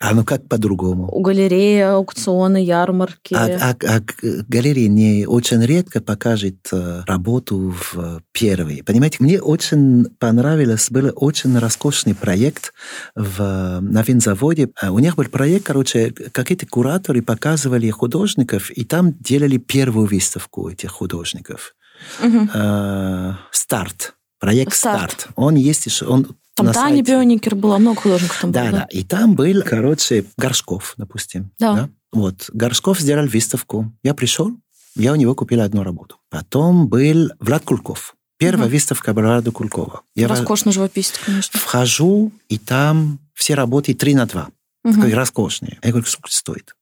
[0.00, 1.08] А ну как по-другому?
[1.10, 3.32] У галереи, аукционы, ярмарки.
[3.34, 8.82] А, а- а г- галерея не очень редко покажет э, работу в э, первый.
[8.82, 12.74] Понимаете, мне очень понравилось, был очень роскошный проект
[13.14, 14.70] в, э, на винзаводе.
[14.80, 20.68] А У них был проект, короче, какие-то кураторы показывали художников, и там делали первую выставку
[20.68, 21.74] этих художников.
[22.20, 22.50] Мгм.
[22.52, 24.14] Э, Старт.
[24.40, 25.12] Проект Старт.
[25.12, 25.28] Старт.
[25.36, 27.12] Он есть еще, он Там на Таня сайте.
[27.12, 28.70] Бионикер была, много художников там Да, было.
[28.80, 28.84] да.
[28.90, 31.50] И там был, короче, Горшков, допустим.
[31.58, 31.88] Да.
[32.12, 32.48] Вот.
[32.52, 33.92] Горшков сделал выставку.
[34.04, 34.52] Я пришел,
[34.94, 36.16] я у него купил одну работу.
[36.30, 38.14] Потом был Влад Кульков.
[38.38, 38.72] Первая Мгм.
[38.74, 40.02] выставка Влада Кулькова.
[40.14, 41.58] Я Роскошно живописец, конечно.
[41.58, 44.48] вхожу, и там все работы 3 на 2.
[44.84, 44.94] Мгм.
[44.94, 45.78] Такой роскошные.
[45.82, 46.74] Я говорю, сколько стоит?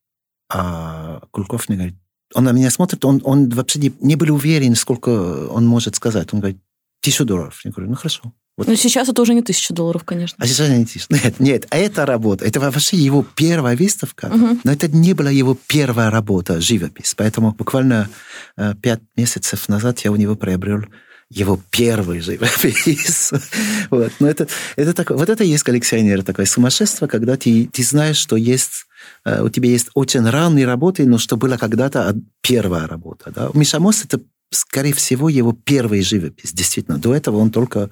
[0.50, 1.96] А Кульков мне говорит,
[2.34, 5.08] он на меня смотрит, он, он вообще не, не был уверен, сколько
[5.48, 6.32] он может сказать.
[6.32, 6.58] Он говорит,
[7.00, 7.60] тысячу долларов.
[7.64, 8.32] Я говорю, ну хорошо.
[8.58, 10.36] Вот Но сейчас это уже не тысяча долларов, конечно.
[10.38, 11.06] а сейчас не тише.
[11.08, 14.60] Нет, нет, а эта работа, это вообще его первая выставка, Мгм.
[14.62, 17.14] но это не была его первая работа, живопись.
[17.16, 18.10] Поэтому буквально
[18.58, 20.84] э, пять месяцев назад я у него приобрел
[21.30, 23.30] его первый живопись.
[23.90, 24.12] вот.
[24.20, 28.18] Но это, это такое, вот это и есть коллекционер, такое сумасшествие, когда ты, ты знаешь,
[28.18, 28.84] что есть,
[29.24, 33.32] э, у тебя есть очень ранние работы, но что была когда-то первая работа.
[33.34, 33.50] Да?
[33.54, 34.20] Миша Мос это
[34.54, 36.52] скорее всего, его первый живопись.
[36.52, 37.90] Действительно, до этого он только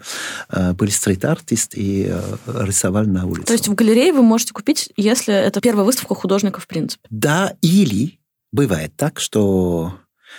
[0.49, 3.47] э, был стрит-артист и э, рисовал на улице.
[3.47, 7.07] То есть в галерее вы можете купить, если это первая выставка художника в принципе.
[7.11, 8.19] Да, или
[8.53, 9.95] бывает так, что...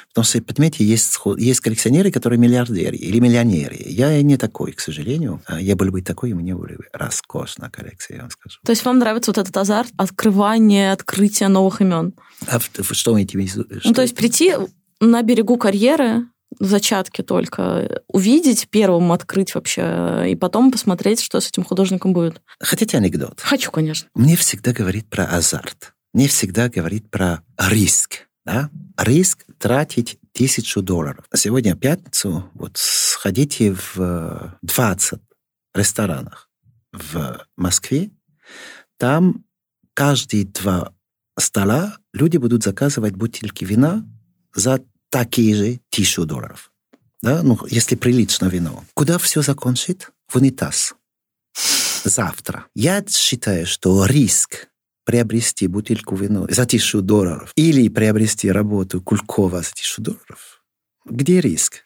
[0.10, 3.76] Потому что, понимаете, есть, есть коллекционеры, которые миллиардеры или миллионеры.
[3.86, 5.42] Я не такой, к сожалению.
[5.46, 8.60] А Я был бы такой, у меня была бы роскошная коллекция, я вам скажу.
[8.66, 12.14] То есть вам нравится вот этот азарт открывания, открытия новых имен.
[12.48, 13.66] А что вы имеете в виду?
[13.84, 14.56] Ну, то есть прийти
[15.02, 16.28] на берегу карьеры,
[16.60, 22.42] в зачатке только, увидеть первым, открыть вообще, и потом посмотреть, что с этим художником будет.
[22.60, 23.40] Хотите анекдот?
[23.42, 24.10] Хочу, конечно.
[24.14, 25.94] Мне всегда говорит про азарт.
[26.14, 28.28] Мне всегда говорит про риск.
[28.46, 28.70] Да?
[28.98, 31.26] Риск тратить тысячу долларов.
[31.34, 35.20] Сегодня в пятницу вот сходите в э, 20
[35.74, 36.50] ресторанах
[36.92, 38.12] в Москве.
[38.98, 39.46] Там
[39.94, 40.94] каждые два
[41.38, 44.06] стола люди будут заказывать бутылки вина
[44.54, 46.72] за такие же тысячу долларов.
[47.22, 47.44] Да?
[47.44, 48.84] Ну, если прилично вино.
[48.96, 50.10] Куда все закончит?
[50.28, 50.96] В унитаз
[52.04, 52.66] завтра.
[52.76, 54.68] Я считаю, что риск
[55.06, 60.64] приобрести бутылку вина за тысячу долларов или приобрести работу Кулькова за тысячу долларов,
[61.06, 61.86] где риск?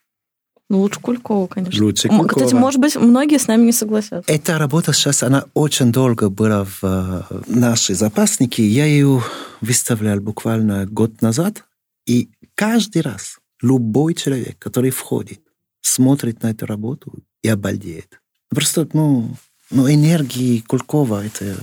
[0.67, 1.83] Ну, лучше Кулькова, конечно.
[1.83, 2.27] Лучше Кулькова.
[2.27, 4.31] Кстати, может быть, многие с нами не согласятся.
[4.31, 8.65] Эта работа сейчас, она очень долго была в э, нашей запаснике.
[8.65, 9.21] Я ее
[9.61, 11.64] выставлял буквально год назад.
[12.05, 15.41] И каждый раз любой человек, который входит,
[15.81, 18.21] смотрит на эту работу и обалдеет.
[18.49, 19.35] Просто, ну,
[19.71, 21.57] ну энергии Кулькова, это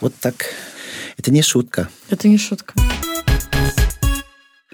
[0.00, 0.46] вот так,
[1.18, 1.90] это не шутка.
[2.08, 2.74] Это не шутка.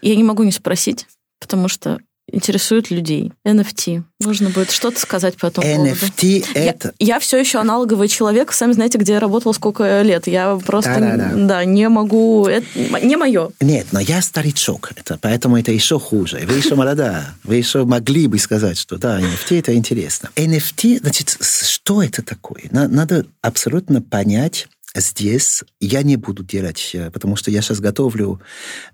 [0.03, 1.07] Я не могу не спросить,
[1.41, 2.01] потому что
[2.33, 3.33] интересует людей.
[3.47, 4.03] NFT.
[4.21, 6.51] Нужно будет что-то сказать по этому NFT поводу.
[6.55, 6.93] это...
[6.99, 8.53] Я, я все еще аналоговый человек.
[8.53, 10.27] Сами знаете, где я работала сколько лет.
[10.27, 11.31] Я просто Да-да-да.
[11.35, 12.47] да, не могу...
[12.47, 12.67] Это
[13.03, 13.51] не мое.
[13.61, 16.41] Нет, но я старичок, это, поэтому это еще хуже.
[16.47, 20.31] Вы еще молодая, вы еще могли бы сказать, что да, NFT это интересно.
[20.37, 22.63] NFT, значит, что это такое?
[22.71, 28.41] На- Надо абсолютно понять, Здесь я не буду делать, э, потому что я сейчас готовлю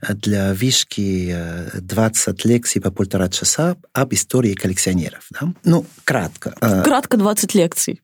[0.03, 5.27] э, для Вишки э, 20 лекций по полтора часа об истории коллекционеров.
[5.31, 5.53] Да?
[5.65, 6.55] Ну, кратко.
[6.61, 8.03] Э, Кратко 20 лекций.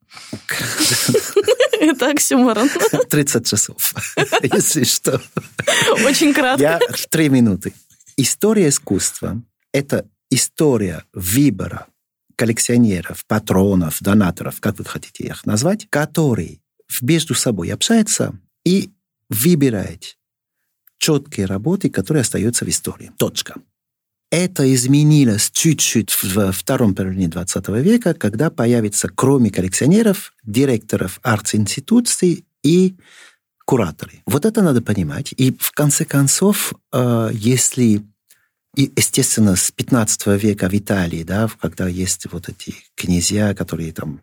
[1.81, 2.70] Это оксюморон.
[3.11, 3.94] 30 часов,
[4.42, 5.20] если что.
[6.07, 6.62] Очень кратко.
[6.62, 7.74] Я три минуты.
[8.16, 11.87] История искусства– это история выбора
[12.37, 16.62] коллекционеров, патронов, донаторов, как вы хотите их назвать, которые
[17.00, 18.90] между собой общаются и
[19.28, 20.18] выбирают
[20.98, 23.11] четкие работы, которые остаются в истории.
[23.18, 23.55] Точка.
[24.31, 32.96] Это изменилось чуть-чуть в втором половине 20 века, когда появится, кроме коллекционеров, директоров арт-институций и
[33.66, 34.22] кураторы.
[34.26, 35.35] Вот это надо понимать.
[35.37, 38.02] И в конце концов, э, если
[38.75, 44.23] и, естественно, с 15 века в Италии, да, когда есть вот эти князья, которые там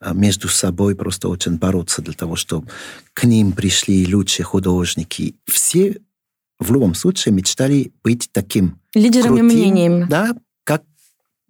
[0.00, 2.68] э, между собой просто очень борются для того, чтобы
[3.14, 5.96] к ним пришли лучшие художники, все
[6.58, 10.06] в любом случае мечтали быть таким Лидерами крутым, мнениями.
[10.08, 10.82] Да, как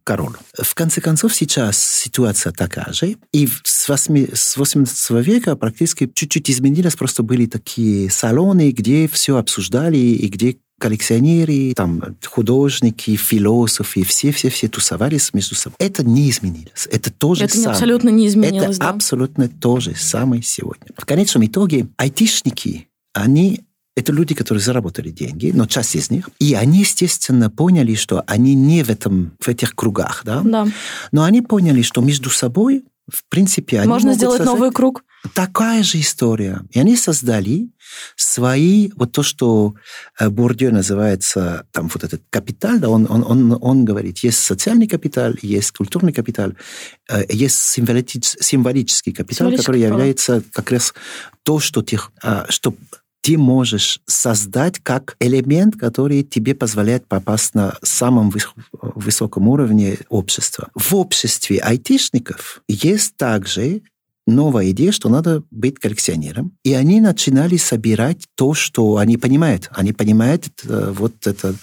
[0.05, 0.37] король.
[0.57, 3.17] В конце концов, сейчас ситуация такая же.
[3.33, 6.95] И с, 8, с 18 века практически чуть-чуть изменилось.
[6.95, 15.33] Просто были такие салоны, где все обсуждали, и где коллекционеры, там, художники, философы, все-все-все тусовались
[15.33, 15.77] между собой.
[15.79, 16.89] Это не изменилось.
[16.91, 17.73] Это тоже Это самое.
[17.73, 18.91] абсолютно не изменилось, Это да.
[18.91, 20.89] абсолютно то же самое сегодня.
[20.97, 23.65] В конечном итоге айтишники, они
[23.97, 26.29] это люди, которые заработали деньги, но часть из них.
[26.39, 30.43] И они, естественно, поняли, что они не в, этом, в этих кругах, да?
[30.45, 30.69] Да.
[31.12, 35.03] Но они поняли, что между собой, в принципе, они Можно сделать создать новый круг.
[35.35, 36.62] Такая же история.
[36.71, 37.71] И они создали
[38.17, 39.75] свои, вот то, что
[40.19, 44.87] э, Бурдю называется, там вот этот капиталь, да, он, он, он, он говорит, есть социальный
[44.89, 46.53] капитал, есть культурный капитал,
[47.11, 49.99] э, есть символич- символический капитал, Символический который капитал.
[49.99, 50.95] является как раз
[51.43, 52.75] то, что ты, э, что
[53.23, 60.69] ты можешь создать как элемент, который тебе позволяет попасть на самом выс- высоком уровне общества.
[60.77, 63.83] В обществе айтишников есть также
[64.27, 66.53] новая идея, что надо быть коллекционером.
[66.65, 69.69] И они начинали собирать то, что они понимают.
[69.73, 71.55] Они понимают э, вот это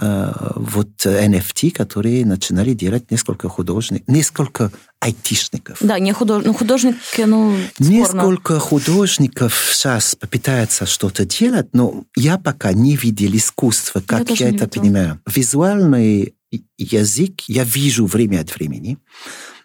[0.00, 5.78] э, вот NFT, которые начинали делать несколько художников, несколько айтишников.
[5.80, 6.44] Да, не худож...
[6.44, 7.90] ну, художники, ну, спорно.
[7.90, 14.56] Несколько художников сейчас попытаются что-то делать, но я пока не видел искусства, как я, не
[14.56, 14.82] это видела.
[14.82, 15.20] понимаю.
[15.26, 16.34] Визуальный
[16.78, 18.98] язык я вижу время от времени,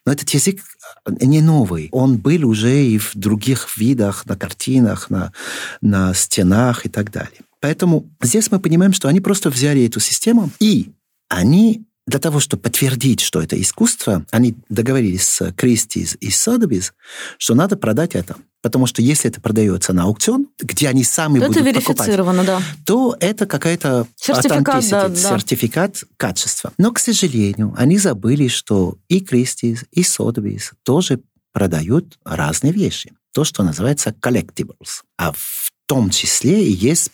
[0.06, 0.62] но этот язык
[1.08, 1.90] не новый.
[1.92, 5.34] Он был уже и в других видах, на картинах, на,
[5.82, 7.42] на стенах и так далее.
[7.60, 10.92] Поэтому здесь мы понимаем, что они просто взяли эту систему, и
[11.30, 16.94] они для того, чтобы подтвердить, что это искусство, они договорились с Кристис и Содобис,
[17.38, 18.36] что надо продать это.
[18.62, 22.44] Потому что если это продается на аукцион, где они сами То это будут покупать, верифицировано,
[22.44, 22.62] да.
[22.86, 25.16] то это какая-то Сертификат, да, да.
[25.16, 26.72] сертификат качества.
[26.78, 31.22] Но, к сожалению, они забыли, что и Кристис, и Сотбис тоже
[31.54, 33.14] продают разные вещи.
[33.34, 35.02] То, что называется collectibles.
[35.18, 37.12] А в том числе и есть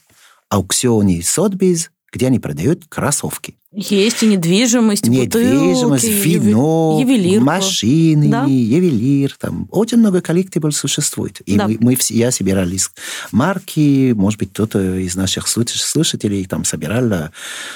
[0.50, 3.56] аукционы Сотбис, где они продают кроссовки.
[3.80, 7.46] Есть и недвижимость, и Недвижимость, бутылки, вино, ювелирку.
[7.46, 8.46] машины, Да.
[8.46, 9.36] ювелир.
[9.40, 11.42] Там очень много коллектибл существует.
[11.42, 11.68] И Да.
[11.68, 12.90] мы, мы я собирал из
[13.32, 17.30] марки, может быть, кто-то из наших слуш- слушателей там собирал э,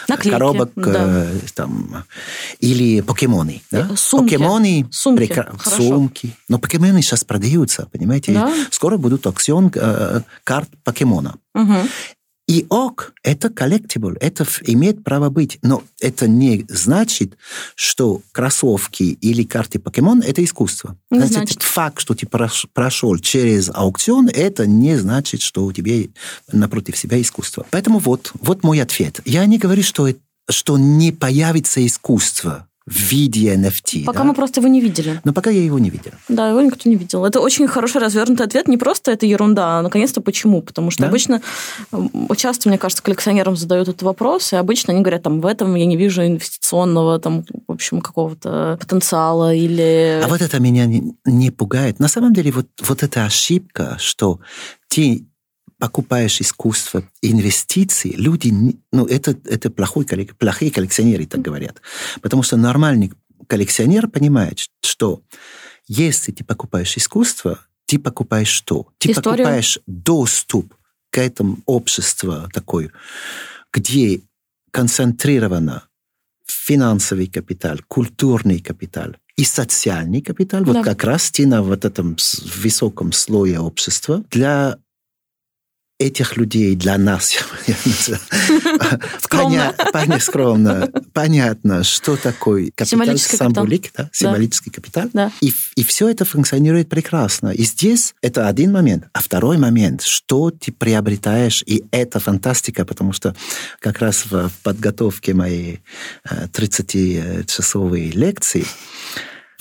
[0.07, 1.25] Наклейки, коробок да.
[1.27, 2.03] э, там,
[2.59, 3.61] или покемоны.
[3.69, 3.87] Да?
[3.91, 4.31] Э, сумки.
[4.37, 6.35] Покемоны, Сумки, прекра- сумки.
[6.49, 8.33] Но покемоны сейчас продаются, понимаете?
[8.33, 8.51] Да.
[8.71, 11.35] Скоро будут аукцион э, карт покемона.
[11.53, 11.77] Мгм.
[12.51, 15.57] И ок, это collectible, это имеет право быть.
[15.61, 17.37] Но это не значит,
[17.75, 20.97] что кроссовки или карты покемон– это искусство.
[21.09, 21.63] Не Значит, значит.
[21.63, 26.09] факт, что ты прош- прошел через аукцион, это не значит, что у тебя
[26.51, 27.65] напротив себя искусство.
[27.71, 29.21] Поэтому вот, вот мой ответ.
[29.23, 30.09] Я не говорю, что,
[30.49, 34.05] что не появится искусство в виде NFT.
[34.05, 34.25] Пока да?
[34.25, 35.21] мы просто его не видели.
[35.23, 36.11] Но пока я его не видел.
[36.27, 37.25] Да, его никто не видел.
[37.25, 38.67] Это очень хороший развернутый ответ.
[38.67, 40.61] Не просто это ерунда, а наконец-то почему.
[40.61, 41.07] Потому что Да.
[41.07, 41.41] обычно,
[42.35, 45.85] часто, мне кажется, коллекционерам задают этот вопрос, и обычно они говорят, там, в этом я
[45.85, 50.21] не вижу инвестиционного, там, в общем, какого-то потенциала или...
[50.23, 51.99] А вот это меня не, не пугает.
[51.99, 54.39] На самом деле, вот, вот эта ошибка, что
[54.87, 55.27] ты
[55.81, 58.53] покупаешь искусство, инвестиции, люди,
[58.91, 60.05] ну, это, это плохой,
[60.37, 61.81] плохие коллекционеры так говорят.
[62.21, 63.11] Потому что нормальный
[63.47, 65.23] коллекционер понимает, что
[65.87, 68.89] если ты покупаешь искусство, ты покупаешь что?
[68.99, 69.37] Ты Историю.
[69.39, 70.75] покупаешь доступ
[71.09, 72.91] к этому обществу такой,
[73.73, 74.21] где
[74.69, 75.85] концентрировано
[76.45, 80.73] финансовый капитал, культурный капитал и социальный капитал, да.
[80.73, 82.17] вот как раз ты на вот этом
[82.61, 84.77] высоком слое общества для
[86.01, 87.31] этих людей для нас,
[89.21, 89.73] скромно.
[89.93, 95.09] Поня, скромно, понятно, что такое капитал, символик, символический капитал,
[95.75, 97.49] и все это функционирует прекрасно.
[97.49, 99.05] И здесь это один момент.
[99.13, 103.35] А второй момент, что ты приобретаешь, и это фантастика, потому что
[103.79, 105.81] как раз в подготовке моей
[106.25, 108.65] 30-часовой э, лекции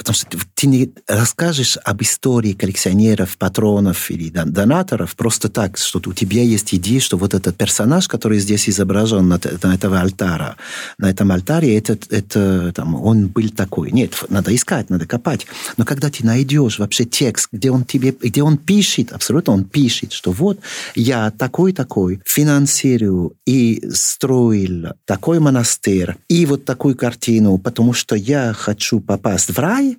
[0.00, 6.14] Потому что ты не расскажешь об истории коллекционеров, патронов или донаторов просто так, что у
[6.14, 10.56] тебя есть идея, что вот этот персонаж, который здесь изображен на, на этого алтара,
[10.96, 13.90] на этом алтаре, это, это, там, он был такой.
[13.90, 15.46] Нет, надо искать, надо копать.
[15.76, 20.12] Но когда ты найдешь вообще текст, где он тебе, где он пишет, абсолютно он пишет,
[20.12, 20.60] что вот
[20.94, 29.00] я такой-такой финансирую и строил такой монастырь и вот такую картину, потому что я хочу
[29.00, 29.89] попасть в рай,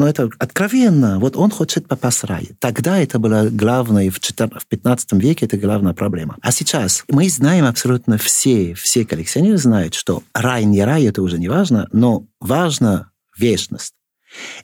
[0.00, 1.18] но это откровенно.
[1.18, 2.52] Вот он хочет попасть в рай.
[2.58, 6.38] Тогда это было главное, в, 14, в 15 веке это главная проблема.
[6.40, 11.38] А сейчас мы знаем абсолютно все, все коллекционеры знают, что рай не рай, это уже
[11.38, 13.92] не важно, но важно вечность.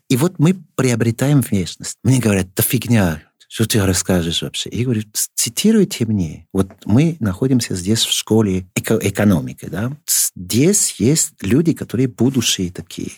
[0.09, 1.99] И вот мы приобретаем вечность.
[2.03, 4.71] Мне говорят, да фигня, что ты расскажешь вообще?
[4.71, 5.03] И говорю,
[5.35, 6.47] цитируйте мне.
[6.55, 9.93] Вот мы находимся здесь в школе эко экономики, да?
[10.35, 13.13] Здесь есть люди, которые будущие такие.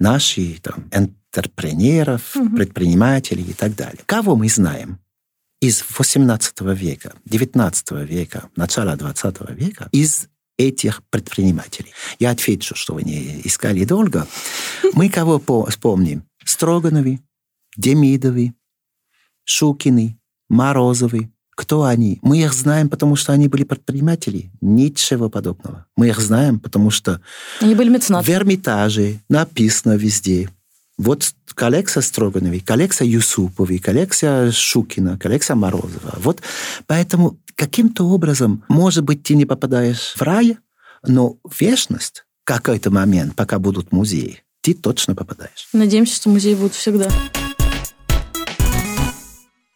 [0.00, 0.88] Наши там,
[1.30, 2.56] интерпренеров, угу.
[2.56, 4.00] предпринимателей и так далее.
[4.06, 4.98] Кого мы знаем?
[5.60, 11.92] Из 18 века, 19 века, начала 20 века, из этих предпринимателей.
[12.18, 14.26] Я отвечу, что вы не искали долго.
[14.94, 16.24] Мы кого вспомним?
[16.44, 17.20] Строганови,
[17.76, 18.54] Демидовы,
[19.44, 20.18] Шукины,
[20.48, 21.30] Морозовы.
[21.50, 22.18] Кто они?
[22.22, 24.50] Мы их знаем, потому что они были предприниматели.
[24.62, 25.86] Ничего подобного.
[25.94, 27.20] Мы их знаем, потому что...
[27.60, 28.26] Они были меценаты.
[28.26, 30.48] В Эрмитаже написано везде
[31.00, 36.18] вот коллекция Строгановой, коллекция Юсуповой, коллекция Шукина, коллекция Морозова.
[36.18, 36.42] Вот
[36.86, 40.58] поэтому каким-то образом, может быть, ты не попадаешь в рай,
[41.06, 45.68] но вечность, какой-то момент, пока будут музеи, ты точно попадаешь.
[45.72, 47.08] Надеемся, что музеи будут всегда.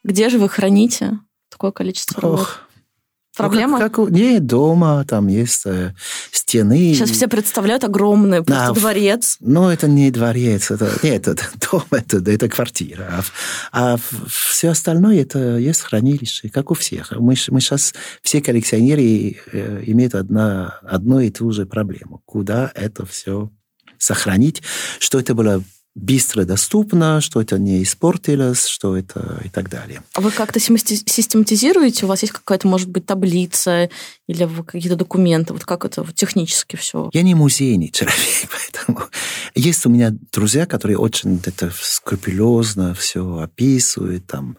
[0.03, 1.19] Где же вы храните
[1.49, 2.61] такое количество работ?
[3.37, 3.79] Проблема?
[3.79, 5.95] Ну, как, как, не, дома там есть э,
[6.31, 6.95] стены.
[6.95, 9.37] Сейчас все представляют огромный просто а, дворец.
[9.41, 13.25] Ну, это не дворец, это, нет, это дом, это, это квартира.
[13.73, 17.11] А, а все остальное, это есть хранилище, как у всех.
[17.13, 22.23] Мы, мы сейчас, все коллекционеры э, имеют одна, одну и ту же проблему.
[22.25, 23.51] Куда это все
[23.99, 24.63] сохранить,
[25.01, 25.63] что это было
[25.95, 30.03] быстро доступно, что это не испортилось, что это и так далее.
[30.15, 32.05] А вы как-то систематизируете?
[32.05, 33.89] У вас есть какая-то, может быть, таблица
[34.27, 35.53] или какие-то документы?
[35.53, 37.11] Вот как это вот технически все?
[37.13, 39.09] Я не музейный человек, поэтому
[39.55, 44.59] есть у меня друзья, которые очень это скрупулезно все описывают, там.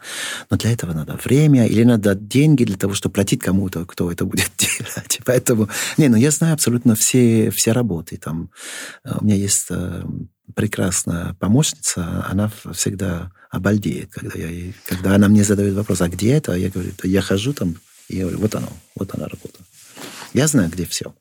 [0.50, 4.26] но для этого надо время или надо деньги для того, чтобы платить кому-то, кто это
[4.26, 5.20] будет делать.
[5.26, 5.68] Поэтому,
[5.98, 8.16] не, ну я знаю абсолютно все, все работы.
[8.18, 8.52] Там,
[9.04, 10.04] э, у меня есть э,
[10.54, 16.54] прекрасная помощница, она всегда обалдеет, когда, я, когда она мне задает вопрос, а где это?
[16.54, 17.76] Я говорю, я хожу там,
[18.08, 19.60] и я говорю, вот оно, вот она работа.
[20.34, 21.16] Я знаю, где все.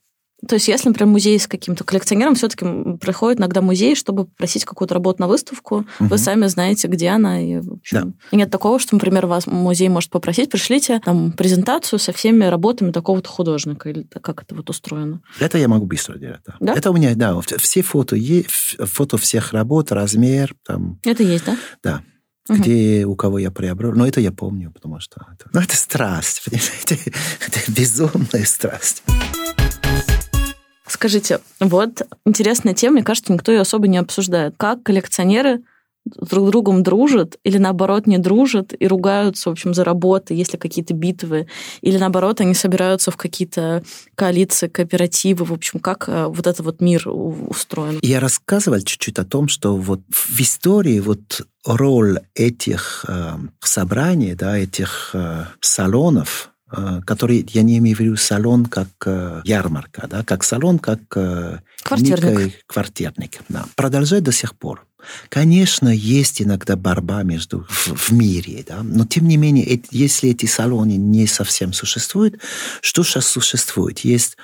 [0.49, 2.65] То есть, если, например, музей с каким-то коллекционером все-таки
[3.01, 5.87] приходит иногда музей, чтобы попросить какую-то работу на выставку, угу.
[6.09, 7.41] вы сами знаете, где она.
[7.41, 8.13] И, в общем, да.
[8.31, 12.93] и нет такого, что, например, вас музей может попросить, пришлите там презентацию со всеми работами
[12.93, 15.21] такого-то художника, или как это вот устроено?
[15.41, 16.57] Это я могу быстро делать, да.
[16.61, 16.75] да?
[16.75, 18.17] Это у меня, да, все фото,
[18.81, 20.55] фото всех работ, размер.
[20.67, 21.01] Там.
[21.05, 21.57] Это есть, да?
[21.83, 22.03] Да
[22.49, 22.59] угу.
[22.59, 23.93] где у кого я приобрел.
[23.93, 27.13] Но это я помню, потому что это, ну, это страсть, понимаете?
[27.47, 29.03] Это безумная страсть.
[30.95, 34.55] Скажите, вот интересная тема, мне кажется, никто ее особо не обсуждает.
[34.57, 35.65] Как коллекционеры
[36.05, 40.57] друг с другом дружат или наоборот не дружат и ругаются, в общем, за работы, если
[40.57, 41.49] какие-то битвы,
[41.81, 43.83] или наоборот они собираются в какие-то
[44.15, 47.99] коалиции, кооперативы, в общем, как э, вот этот вот мир устроен.
[48.01, 54.57] Я рассказывал чуть-чуть о том, что вот в истории вот роль этих э, собраний, да,
[54.57, 56.54] этих э, салонов
[57.05, 61.59] который, я не имею в виду салон как э, ярмарка, да, как салон, как э,
[61.83, 62.65] квартирник.
[62.67, 64.87] квартирник да, продолжает до сих пор.
[65.29, 70.31] Конечно, есть иногда борьба между в, в мире, да, но тем не менее, это, если
[70.31, 72.37] эти салоны не совсем существуют,
[72.81, 74.01] что сейчас существует?
[74.01, 74.37] Есть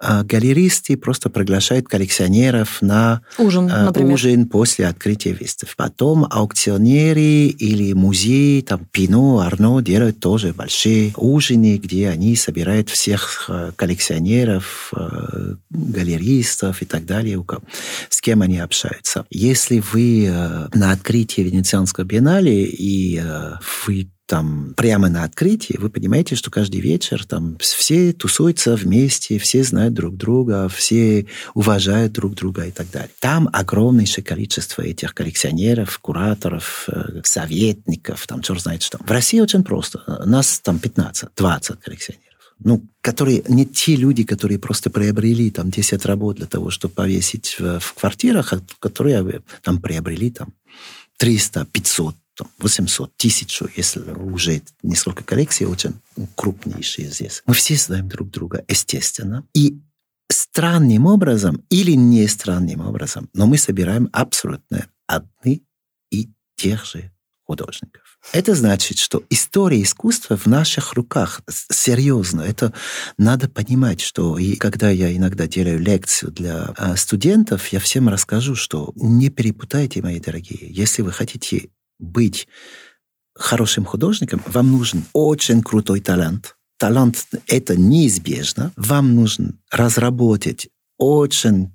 [0.00, 5.74] э, галеристы просто приглашают коллекционеров на ужин, э, ужин после открытия выставки.
[5.76, 13.46] Потом аукционеры или музеи, там Пино, Арно делают тоже большие ужины, где они собирают всех
[13.48, 17.44] э, коллекционеров, э, галеристов и так далее,
[18.08, 19.26] с кем они общаются.
[19.30, 23.22] Если вы э, на открытии Венецианского биеннале и
[23.86, 29.64] вы там прямо на открытии, вы понимаете, что каждый вечер там все тусуются вместе, все
[29.64, 33.10] знают друг друга, все уважают друг друга и так далее.
[33.18, 36.88] Там огромнейшее количество этих коллекционеров, кураторов,
[37.24, 38.98] советников, там черт знает что.
[38.98, 40.00] В России очень просто.
[40.24, 42.29] Нас там 15, 20 коллекционеров
[42.62, 47.56] ну, которые не те люди, которые просто приобрели там 10 работ для того, чтобы повесить
[47.58, 50.52] в, в квартирах, а которые там приобрели там
[51.16, 52.14] 300, 500,
[52.58, 55.94] 800, 1000, если уже несколько коллекций очень
[56.34, 57.42] крупнейшие здесь.
[57.46, 59.44] Мы все знаем друг друга, естественно.
[59.54, 59.78] И
[60.28, 65.62] странным образом или не странным образом, но мы собираем абсолютно одни
[66.10, 67.10] и тех же
[67.44, 68.09] художников.
[68.32, 71.42] Это значит, что история искусства в наших руках.
[71.48, 72.42] Серьезно.
[72.42, 72.72] Это
[73.18, 78.54] надо понимать, что и когда я иногда делаю лекцию для а, студентов, я всем расскажу,
[78.54, 80.70] что не перепутайте, мои дорогие.
[80.70, 82.46] Если вы хотите быть
[83.34, 86.56] хорошим художником, вам нужен очень крутой талант.
[86.78, 88.72] Талант– это неизбежно.
[88.76, 90.68] Вам нужно разработать
[90.98, 91.74] очень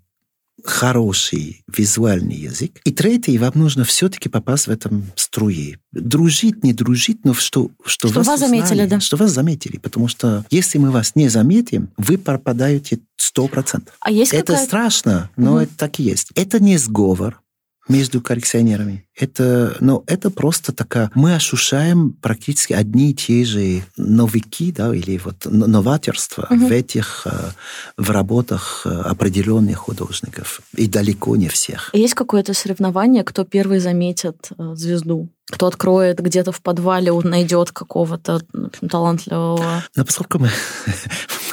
[0.65, 2.79] хороший визуальный язык.
[2.83, 5.79] И третий, вам нужно все-таки попасть в этом струе.
[5.91, 8.99] Дружить, не дружить, но что, что, что вас, вас узнали, заметили, да.
[8.99, 9.77] Что вас заметили.
[9.77, 13.95] Потому что если мы вас не заметим, вы пропадаете сто процентов.
[13.99, 15.59] А есть Это страшно, но угу.
[15.59, 16.31] это так и есть.
[16.35, 17.41] Это не сговор
[17.87, 19.05] между коллекционерами.
[19.15, 21.11] Это, ну, это просто такая...
[21.15, 26.67] Мы ощущаем практически одни и те же новики, да, или вот новаторства угу.
[26.67, 27.51] в этих, э,
[27.97, 30.61] в работах э, определенных художников.
[30.75, 31.91] И далеко не всех.
[31.93, 35.29] Есть какое-то соревнование, кто первый заметит э, звезду?
[35.51, 38.41] кто откроет где-то в подвале, найдет какого-то
[38.89, 39.83] талантливого.
[39.95, 40.49] Но поскольку мы,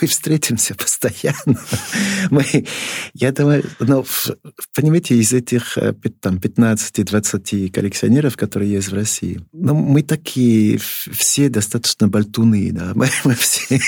[0.03, 1.61] мы встретимся постоянно,
[2.31, 2.45] мы,
[3.15, 4.05] я думаю, ну,
[4.75, 5.79] понимаете, из этих
[6.21, 13.09] там, 15-20 коллекционеров, которые есть в России, ну, мы такие все достаточно бальтуны, да, мы,
[13.25, 13.81] мы все,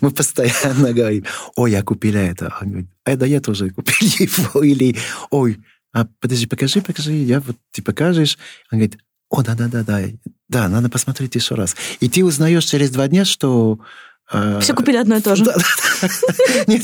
[0.00, 4.64] мы постоянно говорим, ой, я купила это, он говорит, а да я тоже купил его,
[4.64, 4.96] или,
[5.30, 5.58] ой,
[5.92, 8.38] а подожди, покажи, покажи, я вот ты покажешь.
[8.72, 8.98] Он говорит,
[9.28, 10.04] о, да-да-да-да,
[10.48, 11.76] да, надо посмотреть еще раз.
[12.00, 13.84] И ты узнаешь через два дня, что а,
[14.60, 15.44] Все купили одно и то же.
[16.66, 16.82] Нет,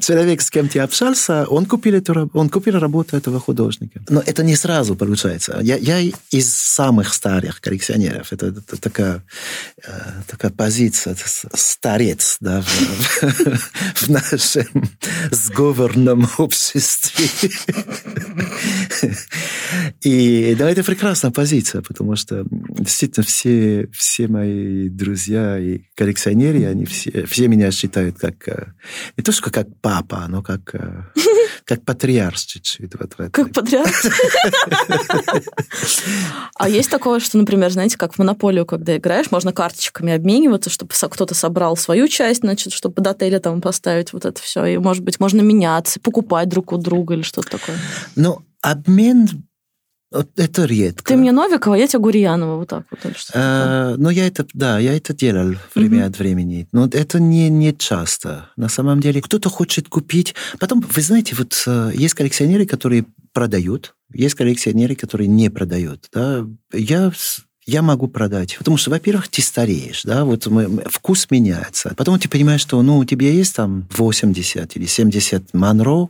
[0.00, 4.00] человек, с кем ты общался, он купил, эту, он купил работу этого художника.
[4.08, 5.58] Но это не сразу получается.
[5.62, 8.32] Я, я из самых старых коллекционеров.
[8.32, 9.22] Это, это такая,
[9.86, 9.90] э,
[10.26, 11.16] такая позиция,
[11.54, 12.66] старец да, в,
[13.94, 14.66] в нашем
[15.30, 17.28] сговорном обществе.
[20.02, 26.86] И да, это прекрасная позиция, потому что действительно все, все мои друзья и коллекционеры, они
[26.86, 28.72] все, все меня считают как э,
[29.18, 31.02] не то, что как папа, но как, э,
[31.66, 32.94] как патриарх чуть-чуть.
[32.98, 33.90] Вот как патриарх?
[36.54, 40.94] А есть такое, что, например, знаете, как в монополию, когда играешь, можно карточками обмениваться, чтобы
[40.94, 44.64] кто-то собрал свою часть, значит, чтобы под отеля там поставить вот это все.
[44.64, 47.76] И, может быть, можно меняться, покупать друг у друга или что-то такое.
[48.16, 49.28] Ну, обмен
[50.12, 51.04] это редко.
[51.04, 53.00] Ты мне Новикова, я тебе Гурьянова, вот так вот.
[53.34, 56.06] А, ну, я это, да, я это делал время mm-hmm.
[56.06, 56.68] от времени.
[56.72, 58.50] Но это не, не часто.
[58.56, 60.34] На самом деле, кто-то хочет купить.
[60.58, 66.08] Потом, вы знаете, вот э, есть коллекционеры, которые продают, есть коллекционеры, которые не продают.
[66.12, 66.44] Да?
[66.72, 67.10] Я
[67.70, 68.56] я могу продать.
[68.58, 71.94] Потому что, во-первых, ты стареешь, да, вот мы, вкус меняется.
[71.96, 76.08] Потом ты понимаешь, что, ну, у тебя есть там 80 или 70 Монро,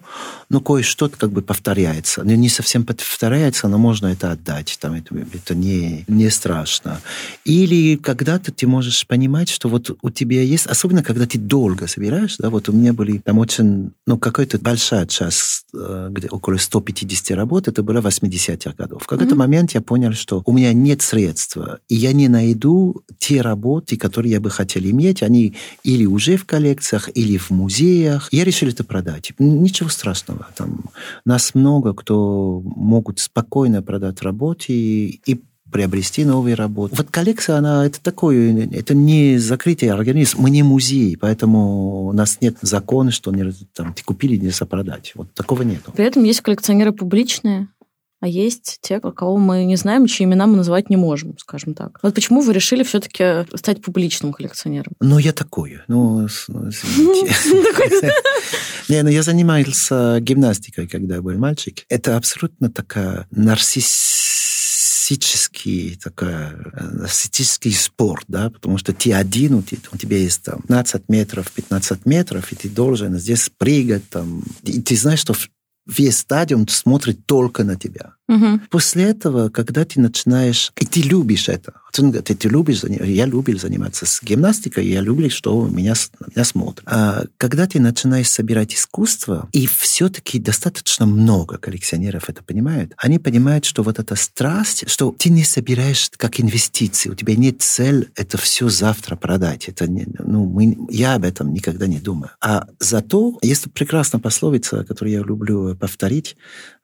[0.49, 2.23] ну, кое-что как бы повторяется.
[2.25, 7.01] Ну, не совсем повторяется, но можно это отдать, там, это, это не, не страшно.
[7.45, 12.37] Или когда-то ты можешь понимать, что вот у тебя есть, особенно когда ты долго собираешь,
[12.39, 17.37] да, вот у меня были там очень, ну, какой-то большая часть, э, где около 150
[17.37, 19.03] работ, это было 80-х годов.
[19.03, 19.39] В какой-то mm-hmm.
[19.39, 23.97] момент я понял, что у меня нет средств пространство, и я не найду те работы,
[23.97, 25.23] которые я бы хотел иметь.
[25.23, 28.29] Они или уже в коллекциях, или в музеях.
[28.33, 29.33] Я решил это продать.
[29.39, 30.47] Ничего страшного.
[30.57, 30.85] Там
[31.25, 35.41] нас много, кто могут спокойно продать работы и
[35.71, 36.97] приобрести новые работы.
[36.97, 42.39] Вот коллекция, она это такое, это не закрытие организма, мы не музей, поэтому у нас
[42.41, 45.13] нет закона, что не, там, ты купили, нельзя продать.
[45.15, 45.83] Вот такого нет.
[45.95, 47.69] При этом есть коллекционеры публичные,
[48.21, 51.99] а есть те, кого мы не знаем, чьи имена мы называть не можем, скажем так.
[52.03, 54.93] Вот почему вы решили все-таки стать публичным коллекционером?
[55.01, 55.81] Ну, я такой.
[55.89, 57.35] Ну, извините.
[58.89, 61.85] Не, ну я занимался гимнастикой, когда был мальчик.
[61.89, 66.57] Это абсолютно такая нарциссический такая,
[66.93, 71.51] нарциссический спорт, да, потому что ты один, у тебя, у тебя есть там 15 метров,
[71.51, 74.43] 15 метров, и ты должен здесь прыгать там.
[74.65, 75.35] И ты знаешь, что
[75.91, 78.15] весь стадион смотрит только на тебя.
[78.29, 78.61] Угу.
[78.71, 84.07] После этого, когда ты начинаешь, и ты любишь это, ты, ты любишь, я любил заниматься
[84.07, 85.95] с гимнастикой, я люблю, что меня,
[86.35, 86.83] меня смотрят.
[86.87, 93.65] А когда ты начинаешь собирать искусство, и все-таки достаточно много коллекционеров это понимают, они понимают,
[93.65, 98.39] что вот эта страсть, что ты не собираешь как инвестиции, у тебя нет цель это
[98.39, 99.69] все завтра продать.
[99.69, 102.31] Это не, ну, мы, я об этом никогда не думаю.
[102.41, 106.37] А зато есть прекрасная пословица, которую я люблю повторить,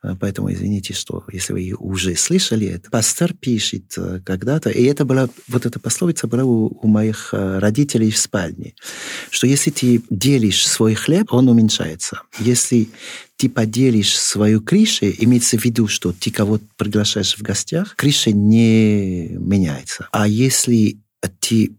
[0.02, 2.90] а, поэтому извините, что если вы уже слышали это.
[2.90, 7.58] Пастор пишет э, когда-то, и это была, вот эта пословица была у, у моих э,
[7.58, 8.74] родителей в спальне,
[9.30, 12.22] что если ты делишь свой хлеб, он уменьшается.
[12.38, 12.88] Если
[13.36, 19.28] ты поделишь свою крышу, имеется в виду, что ты кого-то приглашаешь в гостях, крыша не
[19.28, 20.08] меняется.
[20.10, 20.98] А если
[21.40, 21.76] ты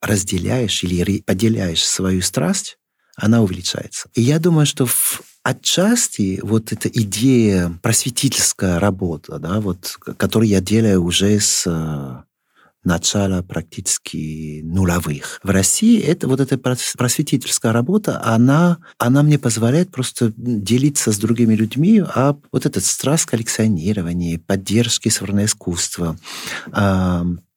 [0.00, 2.78] разделяешь или поделяешь свою страсть,
[3.16, 4.10] она увеличивается.
[4.14, 10.60] И я думаю, что в отчасти вот эта идея просветительская работа, да, вот, которую я
[10.60, 12.25] делаю уже с э,
[12.86, 15.40] начала практически нулевых.
[15.42, 21.54] В России это вот эта просветительская работа, она, она мне позволяет просто делиться с другими
[21.54, 26.16] людьми об вот этот страст коллекционирования, поддержки современного искусства,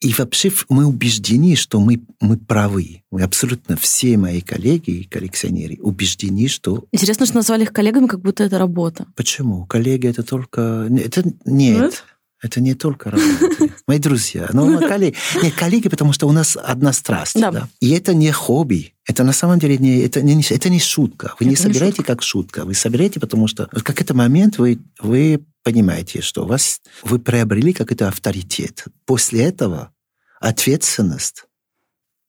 [0.01, 3.03] и вообще мы убеждены, что мы, мы правы.
[3.11, 6.85] Мы абсолютно все мои коллеги и коллекционеры убеждены, что...
[6.93, 9.07] Интересно, что назвали их коллегами, как будто это работа.
[9.15, 9.65] Почему?
[9.65, 10.87] Коллеги это только...
[10.89, 11.81] Это нет.
[11.81, 12.03] нет?
[12.41, 13.73] Это не только работа.
[13.87, 14.49] Мои друзья.
[14.53, 15.15] Но мы коллеги.
[15.41, 17.39] Нет, коллеги, потому что у нас одна страсть.
[17.39, 17.51] Да.
[17.51, 17.67] Да?
[17.81, 18.93] И это не хобби.
[19.05, 21.33] Это на самом деле не, это не, это не шутка.
[21.39, 22.13] Вы это не собираете шутка.
[22.13, 22.65] как шутка.
[22.65, 27.73] Вы собираете, потому что в какой-то момент вы, вы понимаете, что у вас, вы приобрели
[27.73, 28.85] какой-то авторитет.
[29.05, 29.91] После этого
[30.39, 31.45] ответственность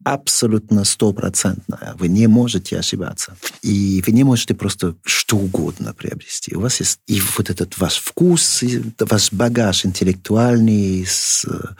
[0.04, 1.94] абсолютно стопроцентная.
[1.98, 3.36] Вы не можете ошибаться.
[3.62, 6.54] И вы не можете просто что угодно приобрести.
[6.54, 11.06] У вас есть и вот этот ваш вкус, и ваш багаж интеллектуальный,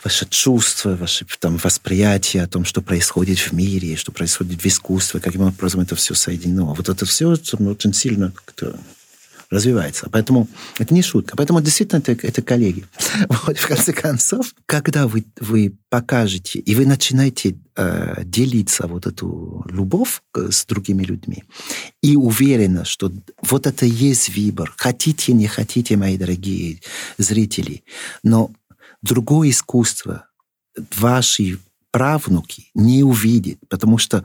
[0.05, 5.21] ваше чувство, ваше там, восприятие о том, что происходит в мире, что происходит в искусстве,
[5.21, 6.75] каким образом это все соединено.
[6.75, 8.33] Вот это все очень сильно
[9.51, 10.09] развивается.
[10.11, 10.49] Поэтому
[10.79, 11.37] это не шутка.
[11.37, 12.87] Поэтому действительно это, это коллеги.
[13.29, 19.65] Вот, в конце концов, когда вы, вы покажете, и вы начинаете э, делиться вот эту
[19.69, 21.43] любовь с другими людьми,
[22.03, 26.81] и уверена, что вот это есть выбор, хотите, не хотите, мои дорогие
[27.19, 27.83] зрители,
[28.23, 28.51] но
[29.03, 30.27] другое искусство
[30.97, 31.59] ваши
[31.91, 34.25] правнуки не увидят, потому что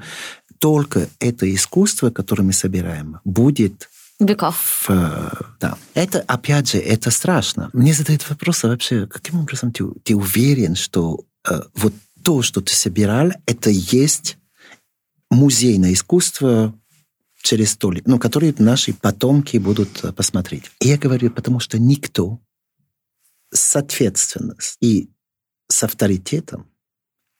[0.59, 3.89] только это искусство, которое мы собираем, будет
[4.19, 4.85] веков.
[4.87, 5.77] Да.
[5.93, 7.69] Это, опять же, это страшно.
[7.73, 11.93] Мне задают вопрос, а вообще, каким образом ты, ты уверен, что э, вот
[12.23, 14.37] то, что ты собирал, это есть
[15.29, 16.73] музейное искусство
[17.41, 20.71] через сто лет, ну, которые наши потомки будут э, посмотреть.
[20.79, 22.39] И я говорю, потому что никто
[23.53, 25.09] с ответственностью и
[25.67, 26.67] с авторитетом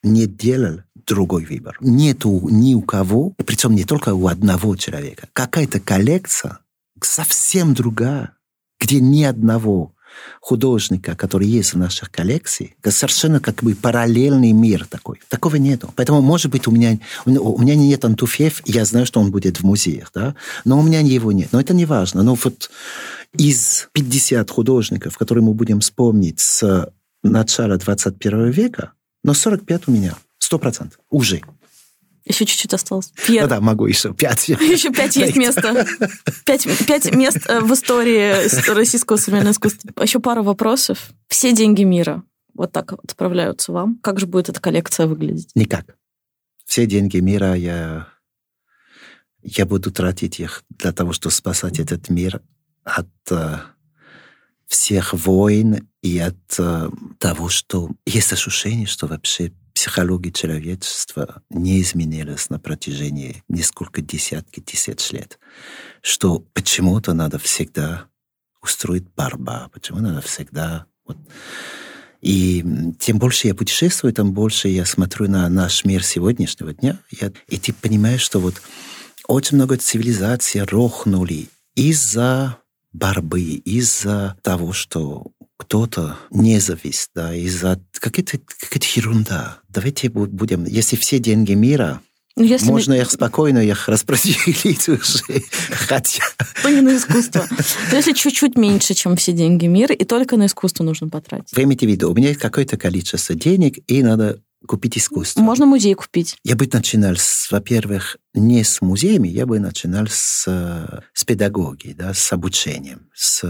[0.04, 1.78] не делал другой выбор.
[1.80, 5.30] Нету ни у кого, причем не только у одного человека.
[5.34, 6.60] Какая-то коллекция
[7.02, 8.34] совсем другая,
[8.80, 9.96] где ни одного
[10.40, 15.20] художника, который есть в наших коллекциях, совершенно как бы параллельный мир такой.
[15.28, 15.92] Такого нету.
[15.96, 19.64] Поэтому, может быть, у меня, у меня нет Антуфьев, я знаю, что он будет в
[19.64, 21.50] музеях, да, но у меня его нет.
[21.52, 22.24] Но это не важно.
[22.24, 22.70] Но вот
[23.34, 26.90] из 50 художников, которые мы будем вспомнить с
[27.24, 28.94] начала 21 века,
[29.24, 30.16] но 45 у меня.
[30.38, 31.00] Сто процентов.
[31.10, 31.42] Уже.
[32.26, 33.12] Еще чуть-чуть осталось.
[33.26, 33.44] Пьер.
[33.44, 34.50] Ну да, могу еще пять.
[34.50, 35.86] Еще пять есть места.
[36.44, 39.92] Пять, пять мест э, в истории российского современного искусства.
[40.02, 41.12] Еще пара вопросов.
[41.28, 42.24] Все деньги мира
[42.56, 44.00] вот так отправляются вам.
[44.02, 45.50] Как же будет эта коллекция выглядеть?
[45.56, 45.98] Никак.
[46.66, 48.08] Все деньги мира я,
[49.44, 52.42] я буду тратить их для того, чтобы спасать этот мир
[52.84, 53.60] от uh,
[54.66, 59.52] всех войн и от uh, того, что есть ощущение, что вообще
[59.86, 65.38] психология человечества не изменилась на протяжении несколько десятки тысяч лет.
[66.02, 68.08] Что почему-то надо всегда
[68.64, 70.88] устроить борьба, почему надо всегда...
[71.06, 71.18] Вот.
[72.20, 72.66] И
[72.98, 77.60] тем больше я путешествую, тем больше я смотрю на наш мир сегодняшнего дня, я, и
[77.60, 78.56] ты понимаешь, что вот
[79.28, 82.58] очень много цивилизаций рухнули из-за
[82.96, 85.28] борьбы, из-за того, что
[85.58, 89.60] кто-то не завис, да, из-за какая-то какая ерунда.
[89.70, 92.02] Давайте будем, если все деньги мира
[92.38, 93.02] ну, если Можно мы...
[93.02, 95.42] их спокойно их распределить уже,
[95.72, 96.22] хотя...
[96.62, 97.48] То не на искусство.
[97.92, 101.56] Но если чуть-чуть меньше, чем все деньги мира, и только на искусство нужно потратить.
[101.56, 105.42] Вы имеете в виду, у меня есть какое-то количество денег, и надо купить искусство.
[105.42, 106.38] Можно музей купить.
[106.44, 110.46] Я бы начинал, с, во-первых, не с музеями, я бы начинал с,
[111.14, 113.44] с педагогии, да, с обучением, с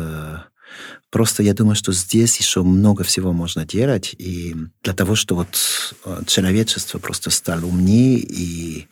[1.10, 4.54] Просто я думаю, что здесь еще много всего можно делать, и
[4.84, 8.88] для того, чтобы вот э, человечество просто стало умнее и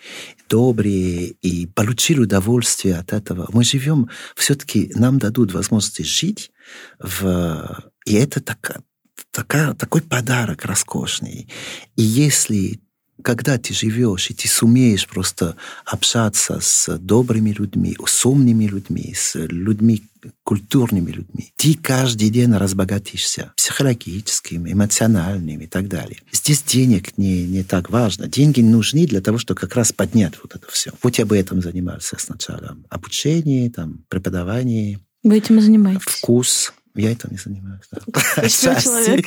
[0.50, 3.50] добрее, и получили удовольствие от этого.
[3.52, 6.52] Мы живем, все-таки нам дадут возможность жить,
[7.00, 7.92] в...
[8.06, 8.82] и это так,
[9.32, 11.48] такая, такой подарок роскошный.
[11.96, 12.80] И если
[13.22, 15.56] когда ты живешь, и ты сумеешь просто
[15.86, 20.04] общаться с добрыми людьми, с умными людьми, с людьми,
[20.44, 26.20] культурными людьми, ты каждый день разбогатишься психологическим, эмоциональным и так далее.
[26.32, 28.28] Здесь денег не, не так важно.
[28.28, 30.92] Деньги нужны для того, чтобы как раз поднять вот это все.
[31.02, 32.78] Вот я бы этим занимался сначала.
[32.90, 35.00] Обучение, там, преподавание.
[35.24, 36.04] Вы этим занимаетесь?
[36.04, 36.74] Вкус.
[36.96, 37.84] Я этим не занимаюсь.
[37.92, 38.48] Да.
[38.50, 39.26] человек.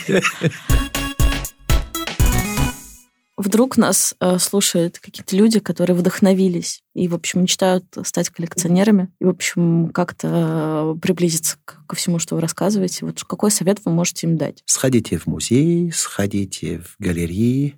[3.37, 9.25] вдруг нас э, слушают какие-то люди, которые вдохновились и, в общем, мечтают стать коллекционерами и,
[9.25, 13.07] в общем, как-то приблизиться к, ко всему, что вы рассказываете.
[13.07, 14.63] Вот какой совет вы можете им дать?
[14.67, 17.77] Сходите в музей, сходите в галереи,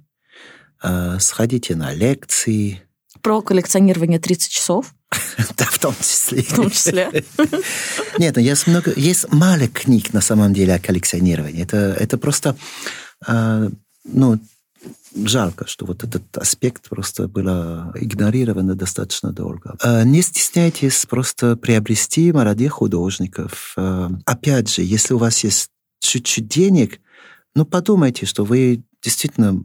[0.82, 2.82] э, сходите на лекции.
[3.22, 4.94] Про коллекционирование 30 часов.
[5.56, 6.42] Да, в том числе.
[6.42, 7.24] В том числе.
[8.18, 11.62] Нет, ну, есть много, есть мало книг на самом деле о коллекционировании.
[11.62, 12.56] Это, это просто,
[13.26, 13.70] э,
[14.04, 14.38] ну,
[15.14, 19.76] жалко, что вот этот аспект просто было игнорировано достаточно долго.
[19.82, 23.74] А, не стесняйтесь просто приобрести молодых художников.
[23.76, 27.00] А, опять же, если у вас есть чуть-чуть денег,
[27.54, 29.60] ну подумайте, что вы действительно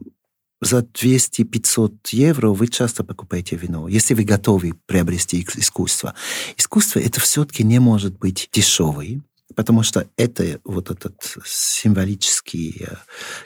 [0.64, 6.14] за 200-500 евро вы часто покупаете вино, если вы готовы приобрести искусство.
[6.56, 9.22] Искусство это все-таки не может быть дешевый,
[9.54, 12.96] потому что это вот этот символический э,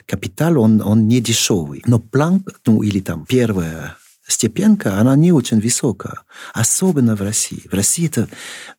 [0.05, 1.83] капитал, он, он не дешевый.
[1.85, 6.21] Но планка, ну или там первая степенка, она не очень высокая,
[6.53, 7.67] особенно в России.
[7.69, 8.29] В России это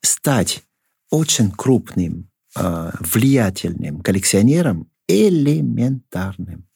[0.01, 0.63] стать
[1.09, 6.70] очень крупным, э, влиятельным коллекционером элементарным.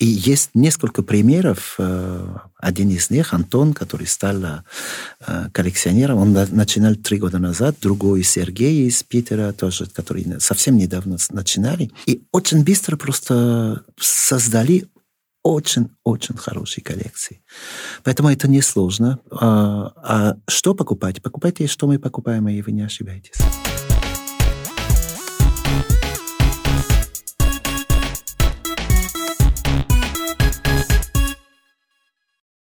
[0.00, 1.76] И есть несколько примеров.
[1.78, 8.22] Э, один из них, Антон, который стал э, коллекционером, он начинал три года назад, другой
[8.22, 11.90] Сергей из Питера, тоже, который совсем недавно начинали.
[12.06, 14.88] И очень быстро просто создали
[15.42, 17.42] очень-очень хорошие коллекции.
[18.02, 19.18] Поэтому это несложно.
[19.30, 21.22] А, а что покупать?
[21.22, 23.36] Покупайте, что мы покупаем, и вы не ошибаетесь.